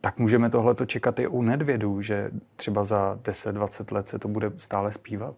tak 0.01 0.19
můžeme 0.19 0.51
tohle 0.51 0.75
čekat 0.87 1.19
i 1.19 1.27
u 1.27 1.43
Nedvědů, 1.43 2.03
že 2.03 2.31
třeba 2.57 2.85
za 2.85 3.19
10-20 3.23 3.95
let 3.95 4.09
se 4.09 4.19
to 4.19 4.29
bude 4.29 4.53
stále 4.57 4.93
zpívat? 4.93 5.35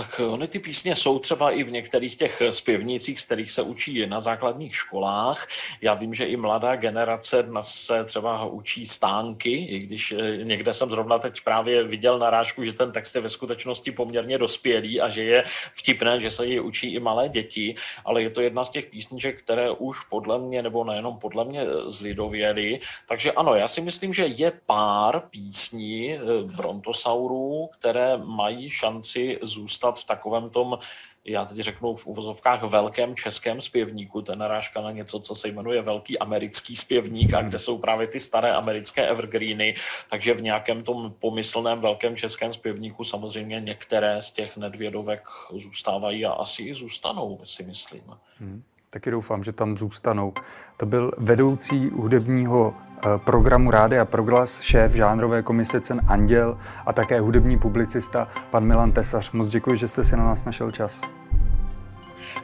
Tak 0.00 0.20
ony 0.20 0.48
ty 0.48 0.58
písně 0.58 0.96
jsou 0.96 1.18
třeba 1.18 1.50
i 1.50 1.62
v 1.62 1.72
některých 1.72 2.16
těch 2.16 2.42
zpěvnících, 2.50 3.20
z 3.20 3.24
kterých 3.24 3.52
se 3.52 3.62
učí 3.62 4.06
na 4.06 4.20
základních 4.20 4.76
školách. 4.76 5.48
Já 5.80 5.94
vím, 5.94 6.14
že 6.14 6.24
i 6.24 6.36
mladá 6.36 6.76
generace 6.76 7.42
dnes 7.42 7.68
se 7.68 8.04
třeba 8.04 8.44
učí 8.44 8.86
stánky, 8.86 9.50
i 9.50 9.78
když 9.78 10.12
eh, 10.12 10.36
někde 10.44 10.72
jsem 10.72 10.90
zrovna 10.90 11.18
teď 11.18 11.40
právě 11.44 11.84
viděl 11.84 12.18
narážku, 12.18 12.64
že 12.64 12.72
ten 12.72 12.92
text 12.92 13.14
je 13.14 13.20
ve 13.20 13.28
skutečnosti 13.28 13.92
poměrně 13.92 14.38
dospělý 14.38 15.00
a 15.00 15.08
že 15.08 15.24
je 15.24 15.44
vtipné, 15.74 16.20
že 16.20 16.30
se 16.30 16.46
ji 16.46 16.60
učí 16.60 16.94
i 16.94 17.00
malé 17.00 17.28
děti, 17.28 17.74
ale 18.04 18.22
je 18.22 18.30
to 18.30 18.40
jedna 18.40 18.64
z 18.64 18.70
těch 18.70 18.86
písniček, 18.86 19.42
které 19.42 19.70
už 19.70 20.04
podle 20.04 20.38
mě, 20.38 20.62
nebo 20.62 20.84
nejenom 20.84 21.18
podle 21.18 21.44
mě, 21.44 21.66
zlidověly. 21.84 22.80
Takže 23.08 23.32
ano, 23.32 23.54
já 23.54 23.68
si 23.68 23.80
myslím, 23.80 24.14
že 24.14 24.26
je 24.26 24.52
pár 24.66 25.22
písní 25.30 26.12
eh, 26.12 26.18
brontosaurů, 26.42 27.70
které 27.78 28.16
mají 28.16 28.70
šanci 28.70 29.38
zůstat 29.42 29.89
zůstat 29.90 30.04
v 30.04 30.06
takovém 30.06 30.50
tom, 30.50 30.78
já 31.24 31.44
teď 31.44 31.56
řeknu 31.56 31.94
v 31.94 32.06
uvozovkách 32.06 32.62
velkém 32.62 33.14
českém 33.14 33.60
zpěvníku, 33.60 34.22
je 34.32 34.36
narážka 34.36 34.80
na 34.80 34.90
něco, 34.90 35.20
co 35.20 35.34
se 35.34 35.48
jmenuje 35.48 35.82
velký 35.82 36.18
americký 36.18 36.76
zpěvník 36.76 37.34
a 37.34 37.42
kde 37.42 37.58
jsou 37.58 37.78
právě 37.78 38.06
ty 38.06 38.20
staré 38.20 38.52
americké 38.52 39.08
evergreeny, 39.08 39.74
takže 40.10 40.34
v 40.34 40.42
nějakém 40.42 40.82
tom 40.82 41.14
pomyslném 41.18 41.80
velkém 41.80 42.16
českém 42.16 42.52
zpěvníku 42.52 43.04
samozřejmě 43.04 43.60
některé 43.60 44.22
z 44.22 44.32
těch 44.32 44.56
nedvědovek 44.56 45.22
zůstávají 45.52 46.26
a 46.26 46.32
asi 46.32 46.62
i 46.62 46.74
zůstanou, 46.74 47.40
si 47.44 47.62
myslím. 47.62 48.02
Hmm. 48.38 48.62
Taky 48.90 49.10
doufám, 49.10 49.44
že 49.44 49.52
tam 49.52 49.78
zůstanou. 49.78 50.32
To 50.76 50.86
byl 50.86 51.12
vedoucí 51.18 51.90
hudebního 51.90 52.74
programu 53.16 53.70
Rádia 53.70 54.04
Proglas, 54.04 54.60
šéf 54.60 54.92
žánrové 54.92 55.42
komise 55.42 55.80
Cen 55.80 56.00
Anděl 56.08 56.58
a 56.86 56.92
také 56.92 57.20
hudební 57.20 57.58
publicista 57.58 58.28
pan 58.50 58.64
Milan 58.64 58.92
Tesař. 58.92 59.30
Moc 59.32 59.50
děkuji, 59.50 59.76
že 59.76 59.88
jste 59.88 60.04
si 60.04 60.16
na 60.16 60.24
nás 60.24 60.44
našel 60.44 60.70
čas. 60.70 61.00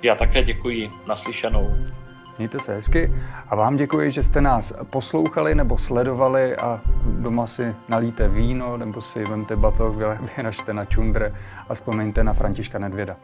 Já 0.02 0.14
také 0.14 0.42
děkuji. 0.42 0.90
Naslyšenou. 1.08 1.70
Mějte 2.38 2.60
se 2.60 2.74
hezky 2.74 3.12
a 3.48 3.56
vám 3.56 3.76
děkuji, 3.76 4.10
že 4.10 4.22
jste 4.22 4.40
nás 4.40 4.72
poslouchali 4.90 5.54
nebo 5.54 5.78
sledovali 5.78 6.56
a 6.56 6.80
doma 7.04 7.46
si 7.46 7.74
nalíte 7.88 8.28
víno 8.28 8.76
nebo 8.76 9.02
si 9.02 9.24
vemte 9.24 9.56
batoh, 9.56 9.96
vyražte 10.36 10.72
na 10.72 10.84
čundre 10.84 11.34
a 11.68 11.74
vzpomeňte 11.74 12.24
na 12.24 12.32
Františka 12.32 12.78
Nedvěda. 12.78 13.16